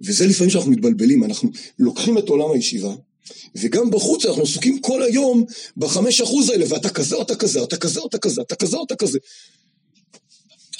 וזה 0.00 0.26
לפעמים 0.26 0.50
שאנחנו 0.50 0.70
מתבלבלים, 0.70 1.24
אנחנו 1.24 1.50
לוקחים 1.78 2.18
את 2.18 2.28
עולם 2.28 2.50
הישיבה, 2.54 2.94
וגם 3.54 3.90
בחוץ 3.90 4.26
אנחנו 4.26 4.42
עסוקים 4.42 4.78
כל 4.80 5.02
היום 5.02 5.44
בחמש 5.76 6.20
אחוז 6.20 6.48
האלה, 6.48 6.64
ואתה 6.68 6.88
כזה 6.88 7.22
אתה 7.22 7.36
כזה, 7.36 7.62
אתה 7.62 7.76
כזה 7.76 8.00
אתה 8.06 8.18
כזה, 8.18 8.40
אתה 8.42 8.54
כזה 8.56 8.76
אתה 8.86 8.96
כזה. 8.96 9.18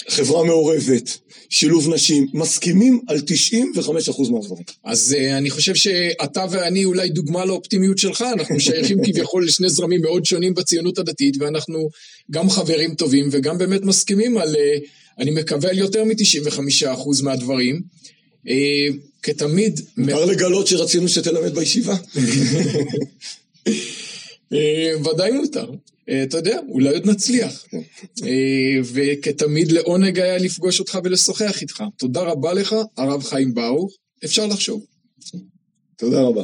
חברה 0.09 0.45
מעורבת, 0.45 1.19
שילוב 1.49 1.95
נשים, 1.95 2.27
מסכימים 2.35 3.01
על 3.07 3.19
95% 3.19 4.33
מהדברים. 4.33 4.65
אז 4.85 5.17
uh, 5.19 5.39
אני 5.39 5.51
חושב 5.51 5.75
שאתה 5.75 6.45
ואני 6.51 6.85
אולי 6.85 7.09
דוגמה 7.09 7.45
לאופטימיות 7.45 7.99
שלך, 7.99 8.25
אנחנו 8.33 8.61
שייכים 8.61 8.99
כביכול 9.07 9.47
לשני 9.47 9.71
זרמים 9.71 10.03
מאוד 10.03 10.25
שונים 10.25 10.55
בציונות 10.55 10.99
הדתית, 10.99 11.37
ואנחנו 11.41 11.89
גם 12.31 12.51
חברים 12.51 12.95
טובים 12.95 13.29
וגם 13.33 13.59
באמת 13.59 13.83
מסכימים 13.83 14.39
על, 14.39 14.55
uh, 14.55 14.59
אני 15.19 15.31
מקווה, 15.31 15.71
על 15.71 15.79
יותר 15.79 16.05
מ-95% 16.05 17.23
מהדברים. 17.23 17.81
Uh, 18.47 18.51
כתמיד... 19.23 19.81
מותר 19.97 20.25
לגלות 20.25 20.67
שרצינו 20.67 21.09
שתלמד 21.09 21.55
בישיבה. 21.55 21.97
ודאי 25.05 25.33
מותר. 25.33 25.71
אה, 26.09 26.23
אתה 26.23 26.37
יודע, 26.37 26.59
אולי 26.69 26.89
עוד 26.95 27.07
נצליח. 27.07 27.67
אה, 28.25 28.81
וכתמיד 28.93 29.73
לעונג 29.73 30.19
היה 30.21 30.39
לפגוש 30.39 30.81
אותך 30.81 30.99
ולשוחח 31.05 31.61
איתך. 31.63 31.85
תודה 31.99 32.21
רבה 32.21 32.53
לך, 32.53 32.75
הרב 32.97 33.23
חיים 33.23 33.55
ברוך. 33.55 33.97
אפשר 34.25 34.47
לחשוב. 34.47 34.85
תודה 35.97 36.23
רבה. 36.23 36.43